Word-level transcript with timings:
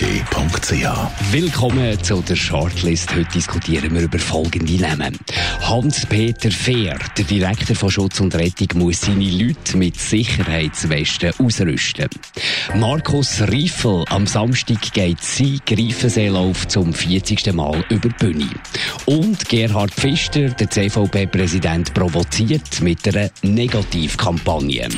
ihkellerag.ch. 0.00 1.32
Willkommen 1.32 2.02
zu 2.02 2.22
der 2.22 2.36
Shortlist. 2.36 3.14
Heute 3.14 3.30
diskutieren 3.34 3.94
wir 3.94 4.02
über 4.02 4.18
folgende 4.18 4.80
Namen. 4.80 5.18
Hans-Peter 5.60 6.50
Fehr, 6.50 6.98
der 7.16 7.24
Direktor 7.24 7.76
von 7.76 7.90
Schutz 7.90 8.20
und 8.20 8.34
Rettung, 8.34 8.68
muss 8.74 9.02
seine 9.02 9.30
Leute 9.30 9.76
mit 9.76 9.98
Sicherheitswesten 9.98 11.32
ausrüsten. 11.38 12.08
Markus 12.76 13.40
Rieffel, 13.42 14.04
am 14.08 14.26
Samstag 14.26 14.92
geht 14.92 15.22
sein 15.22 15.60
Greifenseelauf 15.66 16.68
zum 16.68 16.92
40. 16.92 17.52
Mal 17.52 17.84
über 17.88 18.08
die 18.08 18.14
Bühne. 18.24 18.50
Und 19.06 19.48
Gerhard 19.48 19.92
Pfister, 19.92 20.48
der 20.48 20.70
CVP-Präsident, 20.70 21.94
provoziert 21.94 22.80
mit 22.80 23.06
einer 23.08 23.30
Negativkampagne. 23.42 24.88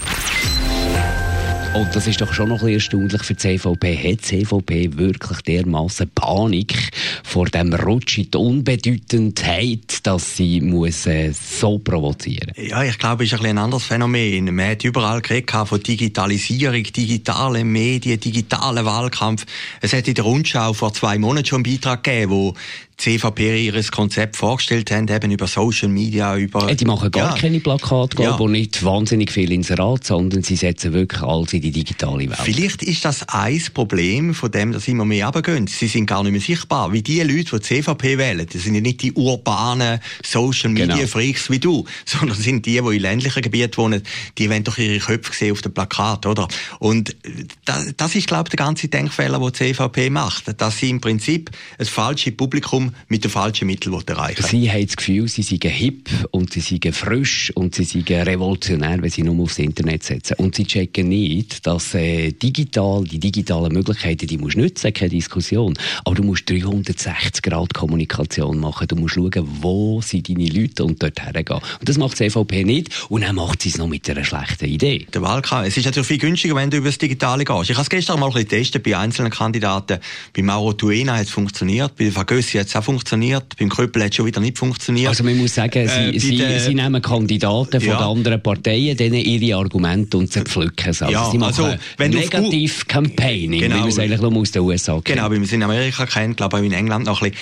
Und 1.74 1.96
das 1.96 2.06
ist 2.06 2.20
doch 2.20 2.34
schon 2.34 2.50
noch 2.50 2.60
ein 2.60 2.66
bisschen 2.66 3.00
erstaunlich 3.00 3.22
für 3.22 3.32
die 3.32 3.56
CVP. 3.56 3.96
Hat 3.96 4.04
die 4.04 4.44
CVP 4.44 4.98
wirklich 4.98 5.40
dermaßen 5.40 6.10
Panik 6.14 6.90
vor 7.24 7.46
dem 7.46 7.72
Rutsch 7.72 8.18
in 8.18 8.30
die 8.30 8.36
Unbedeutendheit, 8.36 10.00
dass 10.02 10.36
sie 10.36 10.60
muss, 10.60 11.06
äh, 11.06 11.32
so 11.32 11.78
provozieren 11.78 12.52
Ja, 12.56 12.82
ich 12.82 12.98
glaube, 12.98 13.24
es 13.24 13.32
ist 13.32 13.40
ein, 13.40 13.46
ein 13.46 13.56
anderes 13.56 13.84
Phänomen. 13.84 14.54
Man 14.54 14.68
hat 14.68 14.84
überall 14.84 15.22
geredet 15.22 15.50
von 15.50 15.82
Digitalisierung, 15.82 16.82
digitale 16.82 17.64
Medien, 17.64 18.20
digitalen 18.20 18.84
Wahlkampf. 18.84 19.46
Es 19.80 19.94
hat 19.94 20.06
in 20.06 20.14
der 20.14 20.24
Rundschau 20.24 20.74
vor 20.74 20.92
zwei 20.92 21.16
Monaten 21.16 21.46
schon 21.46 21.64
einen 21.64 21.74
Beitrag 21.74 22.04
gegeben, 22.04 22.32
wo 22.32 22.54
CVP 23.02 23.64
ihr 23.64 23.82
Konzept 23.90 24.36
vorgestellt 24.36 24.90
haben, 24.92 25.08
eben 25.08 25.32
über 25.32 25.48
Social 25.48 25.88
Media, 25.88 26.36
über... 26.36 26.68
Äh, 26.68 26.76
die 26.76 26.84
machen 26.84 27.10
gar 27.10 27.34
ja. 27.34 27.40
keine 27.40 27.58
Plakate, 27.58 28.22
ja. 28.22 28.38
wo 28.38 28.46
nicht 28.46 28.84
wahnsinnig 28.84 29.32
viel 29.32 29.50
ins 29.50 29.76
Rad, 29.76 30.04
sondern 30.04 30.42
sie 30.44 30.54
setzen 30.54 30.92
wirklich 30.92 31.20
alles 31.20 31.52
in 31.52 31.61
die 31.62 31.70
digitale 31.70 32.28
Welt. 32.28 32.38
Vielleicht 32.42 32.82
ist 32.82 33.04
das 33.04 33.28
ein 33.28 33.62
Problem 33.72 34.34
von 34.34 34.50
dem, 34.50 34.72
dass 34.72 34.88
immer 34.88 35.04
mehr 35.04 35.26
runtergehen. 35.26 35.66
Sie 35.66 35.86
sind 35.86 36.06
gar 36.06 36.22
nicht 36.22 36.32
mehr 36.32 36.40
sichtbar. 36.40 36.92
Wie 36.92 37.02
die 37.02 37.20
Leute, 37.20 37.58
die 37.58 37.60
CVP 37.60 38.18
wählen, 38.18 38.46
das 38.50 38.62
sind 38.62 38.74
ja 38.74 38.80
nicht 38.80 39.02
die 39.02 39.12
urbanen 39.12 40.00
Social 40.22 40.70
Media 40.70 40.96
genau. 40.96 41.08
Freaks 41.08 41.50
wie 41.50 41.58
du, 41.58 41.84
sondern 42.04 42.36
sind 42.36 42.66
die, 42.66 42.80
die 42.80 42.96
in 42.96 43.00
ländlichen 43.00 43.42
Gebieten 43.42 43.76
wohnen, 43.76 44.02
die 44.38 44.50
wollen 44.50 44.64
doch 44.64 44.78
ihre 44.78 44.98
Köpfe 44.98 45.32
sehen 45.32 45.52
auf 45.52 45.62
dem 45.62 45.72
Plakat, 45.72 46.26
oder? 46.26 46.48
Und 46.78 47.16
das, 47.64 47.94
das 47.96 48.14
ist, 48.14 48.26
glaube 48.26 48.48
ich, 48.48 48.56
der 48.56 48.64
ganze 48.64 48.88
Denkfehler, 48.88 49.38
den 49.38 49.52
die 49.52 49.74
CVP 49.74 50.10
macht, 50.10 50.60
dass 50.60 50.78
sie 50.78 50.90
im 50.90 51.00
Prinzip 51.00 51.50
ein 51.78 51.86
falsches 51.86 52.36
Publikum 52.36 52.94
mit 53.08 53.24
den 53.24 53.30
falschen 53.30 53.66
Mitteln 53.66 53.92
erreichen 54.06 54.42
Sie 54.42 54.70
haben 54.70 54.86
das 54.86 54.96
Gefühl, 54.96 55.28
sie 55.28 55.42
seien 55.42 55.70
hip 55.70 56.08
und 56.30 56.52
sie 56.52 56.60
seien 56.60 56.92
frisch 56.92 57.52
und 57.54 57.74
sie 57.74 57.84
seien 57.84 58.22
revolutionär, 58.22 59.02
wenn 59.02 59.10
sie 59.10 59.22
nur 59.22 59.42
aufs 59.42 59.58
Internet 59.58 60.02
setzen. 60.02 60.34
Und 60.38 60.54
sie 60.54 60.64
checken 60.64 61.08
nicht, 61.08 61.51
dass 61.62 61.94
äh, 61.94 62.32
digital, 62.32 63.04
die 63.04 63.18
digitalen 63.18 63.72
Möglichkeiten, 63.72 64.26
die 64.26 64.38
musst 64.38 64.56
du 64.56 64.60
nutzen, 64.60 64.92
keine 64.92 65.10
Diskussion. 65.10 65.74
Aber 66.04 66.14
du 66.14 66.22
musst 66.22 66.48
360 66.48 67.42
Grad 67.42 67.74
Kommunikation 67.74 68.58
machen. 68.58 68.88
Du 68.88 68.96
musst 68.96 69.14
schauen, 69.14 69.48
wo 69.60 70.00
sind 70.00 70.28
deine 70.28 70.46
Leute 70.46 70.84
und 70.84 71.02
dort 71.02 71.20
hergehen. 71.20 71.60
Und 71.80 71.88
das 71.88 71.98
macht 71.98 72.18
die 72.18 72.28
CVP 72.28 72.64
nicht. 72.64 72.90
Und 73.08 73.22
dann 73.22 73.36
macht 73.36 73.62
sie 73.62 73.68
es 73.68 73.78
noch 73.78 73.88
mit 73.88 74.08
einer 74.08 74.24
schlechten 74.24 74.66
Idee. 74.66 75.06
Der 75.12 75.22
Wahlkampf. 75.22 75.68
Es 75.68 75.76
ist 75.76 75.84
natürlich 75.84 76.08
viel 76.08 76.18
günstiger, 76.18 76.54
wenn 76.54 76.70
du 76.70 76.78
über 76.78 76.88
das 76.88 76.98
Digitale 76.98 77.44
gehst. 77.44 77.70
Ich 77.70 77.76
habe 77.76 77.82
es 77.82 77.90
gestern 77.90 78.20
mal 78.20 78.26
ein 78.26 78.32
bisschen 78.32 78.48
getestet 78.48 78.82
bei 78.82 78.96
einzelnen 78.96 79.30
Kandidaten. 79.30 79.98
Bei 80.36 80.42
Mauro 80.42 80.72
Tuena 80.72 81.16
hat 81.16 81.26
es 81.26 81.30
funktioniert, 81.30 81.96
bei 81.96 82.10
Fagössi 82.10 82.58
hat 82.58 82.66
es 82.66 82.76
auch 82.76 82.84
funktioniert, 82.84 83.56
beim 83.58 83.68
Köppel 83.68 84.02
hat 84.02 84.10
es 84.10 84.16
schon 84.16 84.26
wieder 84.26 84.40
nicht 84.40 84.58
funktioniert. 84.58 85.08
Also 85.08 85.24
man 85.24 85.36
muss 85.36 85.54
sagen, 85.54 85.88
Sie, 85.88 86.16
äh, 86.16 86.18
Sie, 86.18 86.58
Sie 86.58 86.74
nehmen 86.74 87.02
Kandidaten 87.02 87.80
von 87.80 87.88
ja. 87.88 87.96
den 87.96 88.04
anderen 88.04 88.42
Parteien, 88.42 88.96
denen 88.96 89.20
ihre 89.20 89.58
Argumente 89.58 90.16
und 90.16 90.32
zerpflücken 90.32 90.92
sie. 90.92 91.04
Also 91.04 91.12
ja, 91.12 91.30
Sie 91.30 91.38
machen 91.42 91.64
also, 91.64 91.78
wenn 91.96 92.10
negativ 92.10 92.86
Campaigning, 92.86 93.60
genau, 93.60 93.76
wie 93.76 93.80
man 93.80 93.88
es 93.88 93.98
eigentlich 93.98 94.20
nur 94.20 94.36
aus 94.36 94.50
den 94.50 94.62
USA 94.62 94.92
kennt. 94.94 95.04
Genau, 95.04 95.30
wie 95.30 95.36
man 95.36 95.44
es 95.44 95.52
in 95.52 95.62
Amerika 95.62 96.06
kennt, 96.06 96.36
glaube 96.36 96.60
ich, 96.60 96.66
in 96.66 96.72
England 96.72 97.06
noch 97.06 97.22
ein 97.22 97.32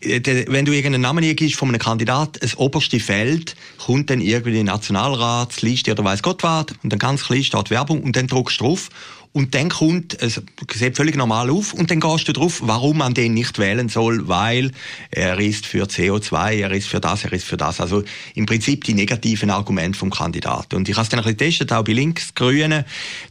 bisschen. 0.00 0.24
Äh, 0.24 0.44
wenn 0.48 0.64
du 0.64 0.72
irgendeinen 0.72 1.02
Namen 1.02 1.36
gibst 1.36 1.56
von 1.56 1.68
einem 1.68 1.78
Kandidat, 1.78 2.38
das 2.42 2.56
oberste 2.56 3.00
Feld, 3.00 3.54
kommt 3.78 4.10
dann 4.10 4.20
irgendwie 4.20 4.52
die 4.52 4.62
Nationalratsliste 4.62 5.92
oder 5.92 6.04
weiß 6.04 6.22
Gott 6.22 6.42
was, 6.42 6.66
und 6.82 6.92
dann 6.92 6.98
ganz 6.98 7.24
klein 7.24 7.44
steht 7.44 7.70
Werbung, 7.70 8.02
und 8.02 8.16
dann 8.16 8.26
druckst 8.26 8.60
du 8.60 8.64
drauf, 8.64 8.88
und 9.32 9.54
dann 9.54 9.70
kommt, 9.70 10.20
es 10.20 10.42
sieht 10.74 10.96
völlig 10.96 11.16
normal 11.16 11.50
auf, 11.50 11.72
und 11.72 11.90
dann 11.90 12.00
gehst 12.00 12.28
du 12.28 12.32
drauf, 12.32 12.60
warum 12.64 12.98
man 12.98 13.14
den 13.14 13.32
nicht 13.32 13.58
wählen 13.58 13.88
soll, 13.88 14.28
weil 14.28 14.72
er 15.10 15.40
ist 15.40 15.64
für 15.64 15.84
CO2, 15.84 16.60
er 16.60 16.70
ist 16.72 16.86
für 16.86 17.00
das, 17.00 17.24
er 17.24 17.32
ist 17.32 17.44
für 17.44 17.56
das. 17.56 17.80
Also 17.80 18.04
im 18.34 18.44
Prinzip 18.44 18.84
die 18.84 18.92
negativen 18.92 19.48
Argumente 19.48 19.98
vom 19.98 20.10
Kandidaten. 20.10 20.76
Und 20.76 20.88
ich 20.88 20.96
habe 20.96 21.04
es 21.04 21.08
dann 21.08 21.20
ein 21.20 21.24
bisschen 21.24 21.38
getestet, 21.38 21.72
auch 21.72 21.82
bei 21.82 21.92
links, 21.92 22.34
Grünen. 22.34 22.84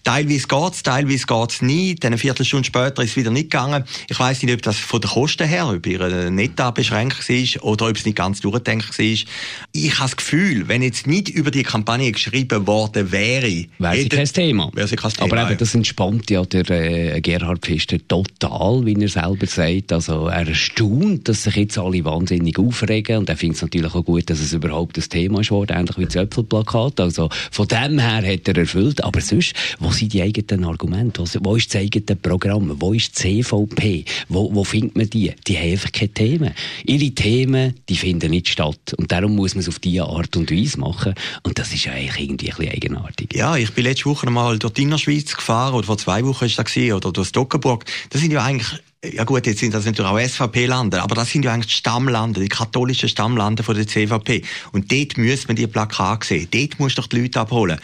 Teilweise 0.03 0.47
geht's, 0.47 0.81
teilweise 0.81 1.25
geht's 1.27 1.61
nie. 1.61 1.93
Dann 1.93 2.09
eine 2.09 2.17
Viertelstunde 2.17 2.65
später 2.65 3.03
ist 3.03 3.11
es 3.11 3.15
wieder 3.15 3.29
nicht 3.29 3.51
gegangen. 3.51 3.83
Ich 4.09 4.19
weiß 4.19 4.41
nicht, 4.41 4.53
ob 4.55 4.61
das 4.63 4.77
von 4.77 5.01
den 5.01 5.11
Kosten 5.11 5.47
her, 5.47 5.67
ob 5.67 5.85
ihr 5.85 6.31
Netta 6.31 6.71
beschränkt 6.71 7.29
war 7.29 7.63
oder 7.63 7.87
ob 7.87 7.95
es 7.95 8.05
nicht 8.05 8.17
ganz 8.17 8.41
durchdenkt 8.41 8.97
war. 8.97 9.05
Ich 9.05 9.99
habe 9.99 10.09
das 10.09 10.17
Gefühl, 10.17 10.67
wenn 10.67 10.81
jetzt 10.81 11.05
nicht 11.05 11.29
über 11.29 11.51
die 11.51 11.63
Kampagne 11.63 12.11
geschrieben 12.11 12.65
worden 12.65 13.11
wäre, 13.11 13.65
wäre 13.77 13.97
sie 13.97 14.09
kein 14.09 14.25
Thema. 14.25 14.71
Wäre 14.73 14.87
sie 14.87 14.95
kein 14.95 15.11
Thema. 15.11 15.31
Aber 15.31 15.49
eben, 15.49 15.59
das 15.59 15.71
sind 15.71 15.90
entspannt 15.91 16.31
ja 16.31 16.45
der 16.45 16.69
äh, 16.69 17.21
Gerhard 17.21 17.59
Pfister 17.59 17.97
total, 18.07 18.85
wie 18.85 18.95
er 19.01 19.09
selber 19.09 19.45
sagt. 19.45 19.91
Also 19.91 20.27
er 20.27 20.47
erstaunt, 20.47 21.27
dass 21.27 21.43
sich 21.43 21.55
jetzt 21.55 21.77
alle 21.77 22.05
wahnsinnig 22.05 22.57
aufregen 22.57 23.17
und 23.17 23.29
er 23.29 23.35
findet 23.35 23.57
es 23.57 23.61
natürlich 23.61 23.93
auch 23.93 24.05
gut, 24.05 24.29
dass 24.29 24.39
es 24.39 24.53
überhaupt 24.53 24.97
das 24.97 25.09
Thema 25.09 25.41
ist 25.41 25.49
geworden, 25.49 25.75
ähnlich 25.77 25.97
wie 25.97 26.05
das 26.05 26.15
Äpfelplakat. 26.15 26.99
Also 27.01 27.29
von 27.51 27.67
dem 27.67 27.99
her 27.99 28.25
hat 28.25 28.47
er 28.47 28.57
erfüllt. 28.57 29.03
Aber 29.03 29.19
sonst, 29.19 29.53
wo 29.79 29.91
sind 29.91 30.13
die 30.13 30.21
eigenen 30.21 30.63
Argumente? 30.63 31.23
Wo 31.41 31.55
ist 31.55 31.73
das 31.73 31.81
eigene 31.81 32.15
Programm? 32.15 32.75
Wo 32.79 32.93
ist 32.93 33.23
die 33.23 33.41
CVP? 33.43 34.05
Wo, 34.29 34.53
wo 34.53 34.63
findet 34.63 34.95
man 34.95 35.09
die? 35.09 35.33
Die 35.45 35.57
haben 35.57 35.71
einfach 35.71 35.91
keine 35.91 36.13
Themen. 36.13 36.51
Ihre 36.85 37.11
Themen, 37.11 37.75
die 37.89 37.97
finden 37.97 38.31
nicht 38.31 38.47
statt. 38.47 38.93
Und 38.97 39.11
darum 39.11 39.35
muss 39.35 39.55
man 39.55 39.61
es 39.61 39.67
auf 39.67 39.79
diese 39.79 40.03
Art 40.03 40.37
und 40.37 40.51
Weise 40.51 40.79
machen. 40.79 41.15
Und 41.43 41.59
das 41.59 41.73
ist 41.73 41.87
eigentlich 41.87 42.29
irgendwie 42.29 42.51
ein 42.51 42.57
bisschen 42.57 42.73
eigenartig. 42.73 43.33
Ja, 43.35 43.57
ich 43.57 43.71
bin 43.73 43.83
letzte 43.83 44.05
Woche 44.05 44.29
mal 44.29 44.57
durch 44.57 44.73
die 44.73 44.83
Innerschweiz 44.83 45.35
gefahren 45.35 45.80
oder 45.81 45.87
vor 45.87 45.97
zwei 45.97 46.23
Wochen 46.25 46.45
ist 46.45 46.57
das 46.57 46.65
gewesen, 46.65 46.93
oder 46.93 47.11
durch 47.11 47.29
Stockenburg. 47.29 47.85
Das 48.11 48.21
sind 48.21 48.31
ja 48.31 48.43
eigentlich 48.43 48.81
ja 49.03 49.23
gut, 49.23 49.47
jetzt 49.47 49.59
sind 49.59 49.73
das 49.73 49.85
natürlich 49.85 50.11
auch 50.11 50.19
SVP-Lande, 50.19 51.01
aber 51.01 51.15
das 51.15 51.31
sind 51.31 51.43
ja 51.43 51.51
eigentlich 51.51 51.73
die 51.73 51.79
Stammlande, 51.79 52.39
die 52.39 52.47
katholischen 52.47 53.09
Stammlande 53.09 53.63
von 53.63 53.75
der 53.75 53.87
CVP. 53.87 54.43
Und 54.73 54.91
dort 54.91 55.17
müsste 55.17 55.47
man 55.47 55.55
die 55.55 55.65
Plakate 55.65 56.27
sehen. 56.27 56.47
Dort 56.51 56.79
muss 56.79 56.93
doch 56.93 57.07
die 57.07 57.19
Leute 57.19 57.39
abholen. 57.39 57.79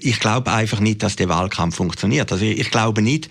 Ich 0.00 0.20
glaube 0.20 0.52
einfach 0.52 0.80
nicht, 0.80 1.02
dass 1.02 1.16
der 1.16 1.28
Wahlkampf 1.28 1.76
funktioniert. 1.76 2.30
Also 2.32 2.44
ich 2.44 2.70
glaube 2.70 3.02
nicht, 3.02 3.28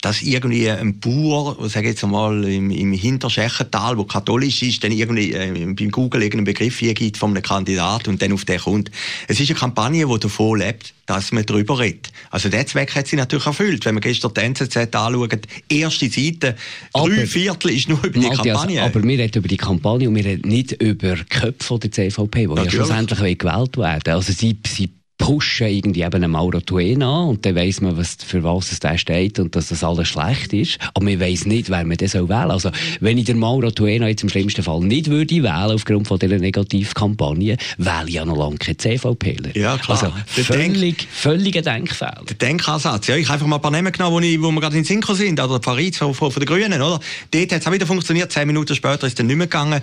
dass 0.00 0.22
irgendwie 0.22 0.70
ein 0.70 0.98
Bauer, 0.98 1.68
sage 1.68 1.88
jetzt 1.88 2.04
mal 2.06 2.44
im, 2.44 2.70
im 2.70 2.92
Hinterschächental, 2.92 3.98
wo 3.98 4.04
katholisch 4.04 4.62
ist, 4.62 4.82
dann 4.82 4.92
irgendwie 4.92 5.32
äh, 5.32 5.74
beim 5.74 5.90
Google 5.90 6.22
irgendeinen 6.22 6.44
Begriff 6.44 6.78
hier 6.78 6.94
gibt 6.94 7.18
von 7.18 7.30
einem 7.30 7.42
Kandidat 7.42 8.08
und 8.08 8.22
dann 8.22 8.32
auf 8.32 8.44
den 8.44 8.60
kommt. 8.60 8.90
Es 9.28 9.40
ist 9.40 9.50
eine 9.50 9.58
Kampagne, 9.58 10.06
die 10.06 10.18
davon 10.18 10.58
lebt, 10.58 10.94
dass 11.06 11.32
man 11.32 11.44
darüber 11.44 11.78
redet. 11.78 12.12
Also 12.30 12.48
der 12.48 12.66
Zweck 12.66 12.94
hat 12.94 13.08
sie 13.08 13.16
natürlich 13.16 13.46
erfüllt. 13.46 13.84
Wenn 13.84 13.94
man 13.94 14.00
gestern 14.00 14.32
die 14.34 14.40
NZZ 14.40 14.76
anschaut, 14.94 15.40
erste 15.68 16.08
Seite, 16.08 16.56
drei 16.92 17.26
Viertel 17.26 17.70
ist 17.70 17.88
nur 17.88 17.98
über 17.98 18.18
die 18.18 18.26
Matthias, 18.26 18.58
Kampagne. 18.58 18.82
Aber 18.82 19.02
wir 19.02 19.18
reden 19.18 19.38
über 19.38 19.48
die 19.48 19.56
Kampagne 19.56 20.08
und 20.08 20.14
wir 20.14 20.24
reden 20.24 20.48
nicht 20.48 20.72
über 20.80 21.16
Köpfe 21.28 21.78
der 21.78 21.92
CVP, 21.92 22.46
die 22.46 22.54
ja 22.54 22.70
schlussendlich 22.70 23.38
gewählt 23.38 23.76
werden. 23.76 24.14
Also 24.14 24.32
sie, 24.32 24.56
sie 24.66 24.88
pushen 25.20 25.68
irgendwie 25.68 26.02
eben 26.02 26.14
einen 26.14 26.30
Mauro 26.30 26.58
an 26.58 27.02
und 27.02 27.44
dann 27.44 27.54
weiss 27.54 27.80
man, 27.80 27.96
was, 27.96 28.16
für 28.26 28.42
was 28.42 28.72
es 28.72 28.80
da 28.80 28.96
steht 28.96 29.38
und 29.38 29.54
dass 29.54 29.68
das 29.68 29.84
alles 29.84 30.08
schlecht 30.08 30.52
ist. 30.54 30.78
Aber 30.94 31.04
man 31.04 31.20
weiss 31.20 31.44
nicht, 31.44 31.68
wer 31.68 31.84
man 31.84 31.98
das 31.98 32.14
wählen 32.14 32.26
soll. 32.26 32.50
Also, 32.50 32.70
wenn 33.00 33.18
ich 33.18 33.26
den 33.26 33.38
Mauro 33.38 33.70
Twain 33.70 34.02
jetzt 34.02 34.22
im 34.22 34.30
schlimmsten 34.30 34.62
Fall 34.62 34.80
nicht 34.80 35.10
würde 35.10 35.42
wählen 35.42 35.46
aufgrund 35.46 36.08
von 36.08 36.18
dieser 36.18 36.38
Negativkampagne, 36.38 37.58
wähle 37.76 38.04
ich 38.06 38.14
ja 38.14 38.24
noch 38.24 38.36
lange 38.36 38.56
kein 38.56 38.78
CVPler. 38.78 39.54
Ja, 39.54 39.76
klar. 39.76 40.02
Also, 40.02 40.42
völlig, 40.42 40.96
Denk 40.98 41.06
völliger 41.10 41.62
Denkfehler. 41.62 42.22
Der 42.26 42.36
Denkansatz. 42.36 43.06
Ja, 43.06 43.16
ich 43.16 43.26
habe 43.26 43.34
einfach 43.34 43.46
mal 43.46 43.56
ein 43.56 43.62
paar 43.62 43.70
Namen 43.70 43.92
genommen, 43.92 44.16
wo, 44.16 44.20
ich, 44.20 44.40
wo 44.40 44.50
wir 44.50 44.60
gerade 44.60 44.78
in 44.78 44.84
Synchro 44.84 45.12
sind. 45.12 45.38
Oder 45.38 45.58
Paris 45.58 45.98
von, 45.98 46.14
von, 46.14 46.32
von 46.32 46.40
den 46.40 46.46
Grünen, 46.46 46.80
oder? 46.80 46.98
Dort 47.30 47.52
hat 47.52 47.60
es 47.60 47.66
auch 47.66 47.72
wieder 47.72 47.86
funktioniert. 47.86 48.32
Zehn 48.32 48.46
Minuten 48.46 48.74
später 48.74 49.06
ist 49.06 49.12
es 49.12 49.14
dann 49.16 49.26
nicht 49.26 49.36
mehr 49.36 49.46
gegangen 49.46 49.82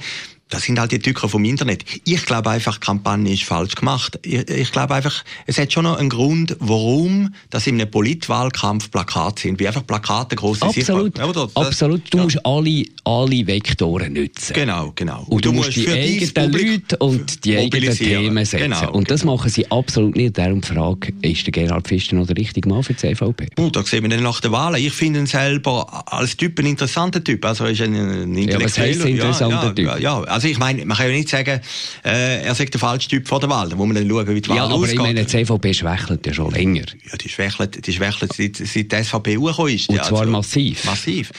das 0.49 0.63
sind 0.63 0.79
halt 0.79 0.91
die 0.91 0.99
Tücker 0.99 1.27
vom 1.27 1.43
Internet. 1.43 1.83
Ich 2.05 2.25
glaube 2.25 2.49
einfach, 2.49 2.77
die 2.77 2.85
Kampagne 2.85 3.33
ist 3.33 3.43
falsch 3.43 3.75
gemacht. 3.75 4.19
Ich, 4.23 4.49
ich 4.49 4.71
glaube 4.71 4.95
einfach, 4.95 5.23
es 5.45 5.57
hat 5.57 5.73
schon 5.73 5.83
noch 5.83 5.97
einen 5.97 6.09
Grund, 6.09 6.55
warum 6.59 7.33
das 7.49 7.67
in 7.67 7.79
einem 7.79 7.91
Politwahlkampf 7.91 8.89
Plakate 8.89 9.41
sind, 9.41 9.59
wie 9.59 9.67
einfach 9.67 9.85
Plakate 9.85 10.35
große 10.35 10.65
Absolut, 10.65 11.15
Sichtbar 11.15 11.33
das, 11.33 11.55
absolut. 11.55 12.13
Du 12.13 12.17
ja. 12.17 12.23
musst 12.23 12.45
alle, 12.45 12.85
alle 13.03 13.47
Vektoren 13.47 14.13
nutzen. 14.13 14.53
Genau, 14.53 14.93
genau. 14.95 15.19
Und, 15.21 15.31
und 15.31 15.45
du, 15.45 15.51
du, 15.51 15.57
musst 15.57 15.75
die 15.75 15.89
eigenen 15.89 16.51
Leute 16.51 16.97
und 16.97 17.43
die 17.43 17.57
eigenen 17.57 17.95
Themen 17.95 18.45
setzen. 18.45 18.71
Genau, 18.71 18.91
und 18.91 19.11
das 19.11 19.21
genau. 19.21 19.35
machen 19.35 19.49
sie 19.49 19.69
absolut 19.69 20.15
nicht. 20.15 20.37
Darum 20.37 20.61
die 20.61 20.67
Frage, 20.67 21.13
ist 21.21 21.45
der 21.45 21.51
Gerhard 21.51 21.87
Pfister 21.87 22.15
noch 22.15 22.27
der 22.27 22.37
richtige 22.37 22.69
Mann 22.69 22.83
für 22.83 22.93
die 22.93 22.99
CVP? 22.99 23.47
Oh, 23.57 23.69
da 23.69 23.83
sehen 23.83 24.03
wir 24.03 24.09
dann 24.09 24.23
nach 24.23 24.39
der 24.39 24.51
Wahl. 24.51 24.77
Ich 24.77 24.93
finde 24.93 25.19
ihn 25.19 25.25
selber 25.25 26.05
als 26.11 26.37
Typ 26.37 26.59
ein 26.59 26.65
interessanter 26.67 27.23
Typ. 27.23 27.43
Also 27.43 27.65
er 27.65 27.71
ist 27.71 27.81
ein, 27.81 27.95
ein 27.95 28.35
intellektueller... 28.35 28.59
Ja, 28.59 28.65
was 28.65 28.77
heisst 28.77 29.05
interessanter 29.05 29.63
ja, 29.63 29.71
Typ? 29.71 29.85
Ja, 29.85 29.97
ja, 29.97 30.36
also 30.37 30.49
ich 30.49 30.59
meine, 30.59 30.85
man 30.85 30.95
kann 30.95 31.07
ja 31.07 31.13
nicht 31.13 31.29
sagen, 31.29 31.59
äh, 32.05 32.43
er 32.43 32.53
sagt 32.53 32.71
der 32.71 32.79
falsche 32.79 33.09
Typ 33.09 33.27
vor 33.27 33.39
der 33.39 33.49
Wahl. 33.49 33.69
Da 33.69 33.75
muss 33.75 33.87
man 33.87 33.95
dann 33.95 34.07
schauen, 34.07 34.27
wie 34.27 34.39
die 34.39 34.49
Wahl 34.49 34.57
ja, 34.57 34.65
aber 34.65 34.75
ausgeht. 34.75 34.93
ich 34.93 34.99
meine, 34.99 35.25
die 35.25 35.27
CVP 35.27 35.73
schwächelt 35.73 36.27
ja 36.27 36.31
schon 36.31 36.51
länger. 36.51 36.85
Ja, 37.09 37.17
die 37.17 37.27
schwächelt, 37.27 37.87
die 37.87 37.91
schwächelt 37.91 38.33
seit, 38.33 38.55
seit 38.55 38.91
die 38.91 39.03
SVP 39.03 39.37
hochgekommen 39.37 39.73
ist. 39.73 39.89
Und 39.89 40.05
zwar 40.05 40.19
also, 40.19 40.31
massiv. 40.31 40.85
Massiv. 40.85 41.31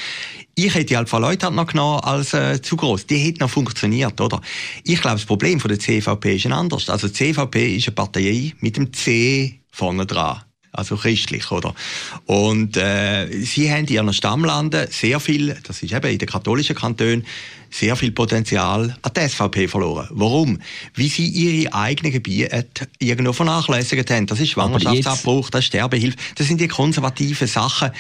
Ich 0.57 0.75
hätte 0.75 0.87
die 0.87 0.97
Alpha 0.97 1.19
Leute 1.19 1.49
noch 1.53 1.69
genommen 1.69 2.01
als 2.01 2.35
äh, 2.35 2.61
zu 2.61 2.75
groß. 2.75 3.07
Die 3.07 3.19
hätten 3.19 3.39
noch 3.39 3.51
funktioniert, 3.51 4.21
oder? 4.21 4.41
Ich 4.83 5.01
glaube, 5.01 5.19
das 5.19 5.27
Problem 5.27 5.61
von 5.61 5.69
der 5.69 5.79
CVP 5.79 6.35
ist 6.35 6.47
ein 6.47 6.53
anderes. 6.53 6.91
Also 6.91 7.07
die 7.07 7.15
CVP 7.15 7.77
ist 7.77 7.87
eine 7.87 7.95
Partei 7.95 8.53
mit 8.59 8.77
dem 8.77 8.93
C 8.93 9.61
vorne 9.71 10.07
dran 10.07 10.41
also 10.79 10.97
christlich, 10.97 11.51
oder? 11.51 11.75
Und 12.27 12.77
äh, 12.77 13.29
sie 13.43 13.71
haben 13.71 13.87
in 13.87 13.95
ihren 13.95 14.13
Stammlanden 14.13 14.87
sehr 14.91 15.19
viel, 15.19 15.57
das 15.65 15.83
ist 15.83 15.93
eben 15.93 16.11
in 16.11 16.19
den 16.19 16.29
katholischen 16.29 16.77
Kantonen, 16.77 17.27
sehr 17.71 17.97
viel 17.97 18.13
Potenzial 18.13 18.97
an 19.03 19.13
die 19.17 19.29
SVP 19.29 19.69
verloren. 19.69 20.09
Warum? 20.11 20.59
Wie 20.95 21.09
sie 21.09 21.27
ihre 21.27 21.73
eigenen 21.75 22.13
Gebiete 22.13 22.67
irgendwo 22.99 23.33
vernachlässigt 23.33 24.11
haben. 24.11 24.27
Das 24.27 24.41
ist 24.41 24.51
Schwangerschaftsabbruch, 24.51 25.51
das 25.51 25.61
ist 25.61 25.67
Sterbehilfe. 25.67 26.17
Das 26.37 26.47
sind 26.47 26.61
die 26.61 26.69
konservativen 26.69 27.47
Sachen. 27.47 27.91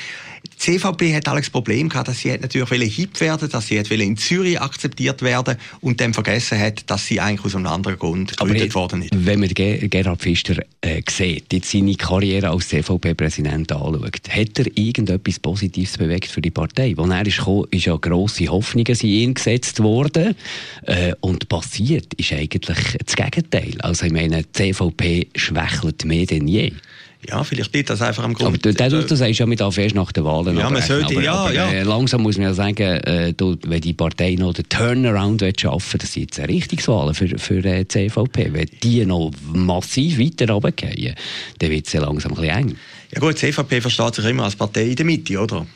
Die 0.45 0.59
CVP 0.59 1.15
hat 1.15 1.29
alles 1.29 1.51
Problem 1.51 1.89
gehabt, 1.89 2.09
dass 2.09 2.19
sie 2.19 2.37
natürlich 2.37 2.97
hip 2.97 3.21
werden, 3.21 3.49
dass 3.49 3.67
sie 3.69 3.77
in 3.77 4.17
Zürich 4.17 4.61
akzeptiert 4.61 5.23
werden 5.23 5.57
und 5.81 6.01
dann 6.01 6.15
vergessen 6.15 6.59
hat, 6.59 6.89
dass 6.91 7.07
sie 7.07 7.21
eigentlich 7.21 7.45
aus 7.45 7.57
einem 7.57 7.67
anderen 7.67 7.99
Grund 7.99 8.37
gegründet 8.37 8.75
worden 8.75 9.03
ist. 9.03 9.11
Wenn 9.15 9.41
man 9.41 9.49
Gerhard 9.51 10.21
Pfister 10.21 10.57
äh, 10.81 11.03
sieht, 11.09 11.53
jetzt 11.53 11.71
seine 11.71 11.95
Karriere 11.95 12.51
als 12.51 12.69
CVP-Präsident 12.69 13.73
anschaut, 13.73 14.21
hat 14.29 14.59
er 14.59 14.67
irgendetwas 14.77 15.39
Positives 15.39 15.97
bewegt 15.97 16.27
für 16.27 16.41
die 16.41 16.51
Partei? 16.51 16.95
Als 16.97 17.11
er 17.11 17.27
ist 17.27 17.39
gekommen, 17.39 17.67
ist 17.71 17.87
ja 17.87 17.97
grosse 17.97 18.49
Hoffnungen 18.49 18.97
in 19.01 19.09
ihn 19.09 19.35
gesetzt 19.35 19.58
worden 19.79 20.35
äh, 20.87 21.15
und 21.21 21.49
passiert 21.49 22.15
ist 22.15 22.33
eigentlich 22.33 22.97
das 23.05 23.17
Gegenteil. 23.17 23.75
Also 23.81 24.07
ich 24.07 24.13
meine, 24.13 24.43
die 24.43 24.53
CVP 24.53 25.29
schwächelt 25.35 26.05
mehr 26.05 26.27
denn 26.27 26.49
je. 26.49 26.73
Ja, 27.27 27.43
vielleicht 27.43 27.75
liegt 27.75 27.91
das 27.91 28.01
einfach 28.01 28.23
am 28.23 28.33
Grund. 28.33 28.49
Aber 28.49 28.59
du, 28.59 28.73
du, 28.73 29.05
du 29.05 29.17
sagst 29.17 29.41
ja, 29.41 29.47
mit 29.47 29.61
erst 29.61 29.95
nach 29.95 30.13
den 30.13 30.25
Wahlen. 30.25 30.57
Ja, 30.57 30.71
man 30.71 30.83
sollte, 30.83 31.15
aber, 31.15 31.23
ja, 31.23 31.35
aber, 31.35 31.53
ja. 31.53 31.69
Äh, 31.69 31.83
langsam 31.83 32.23
muss 32.23 32.37
man 32.37 32.47
ja 32.47 32.55
sagen, 32.55 32.83
äh, 32.83 33.33
du, 33.33 33.57
wenn 33.67 33.81
die 33.81 33.93
Partei 33.93 34.37
noch 34.39 34.55
den 34.55 34.69
Turnaround 34.69 35.43
schaffen 35.61 35.99
das 35.99 36.13
sind 36.13 36.23
jetzt 36.23 36.39
eine 36.39 36.49
Richtungswahl 36.49 37.13
für, 37.15 37.37
für 37.39 37.65
äh, 37.65 37.85
die 37.85 37.89
CVP. 37.89 38.53
Wenn 38.53 38.69
die 38.83 39.05
noch 39.05 39.33
massiv 39.53 40.19
weiter 40.19 40.53
runtergehen, 40.53 41.17
dann 41.59 41.71
wird 41.71 41.87
es 41.89 41.93
ja 41.93 42.03
langsam 42.03 42.33
ein 42.33 42.41
bisschen 42.41 42.57
eng. 42.57 42.77
Ja 43.11 43.21
gut, 43.21 43.41
die 43.41 43.51
CVP 43.51 43.81
versteht 43.81 44.15
sich 44.17 44.25
immer 44.27 44.45
als 44.45 44.57
Partei 44.57 44.89
in 44.89 44.97
der 44.97 45.07
Mitte, 45.07 45.39
oder? 45.41 45.67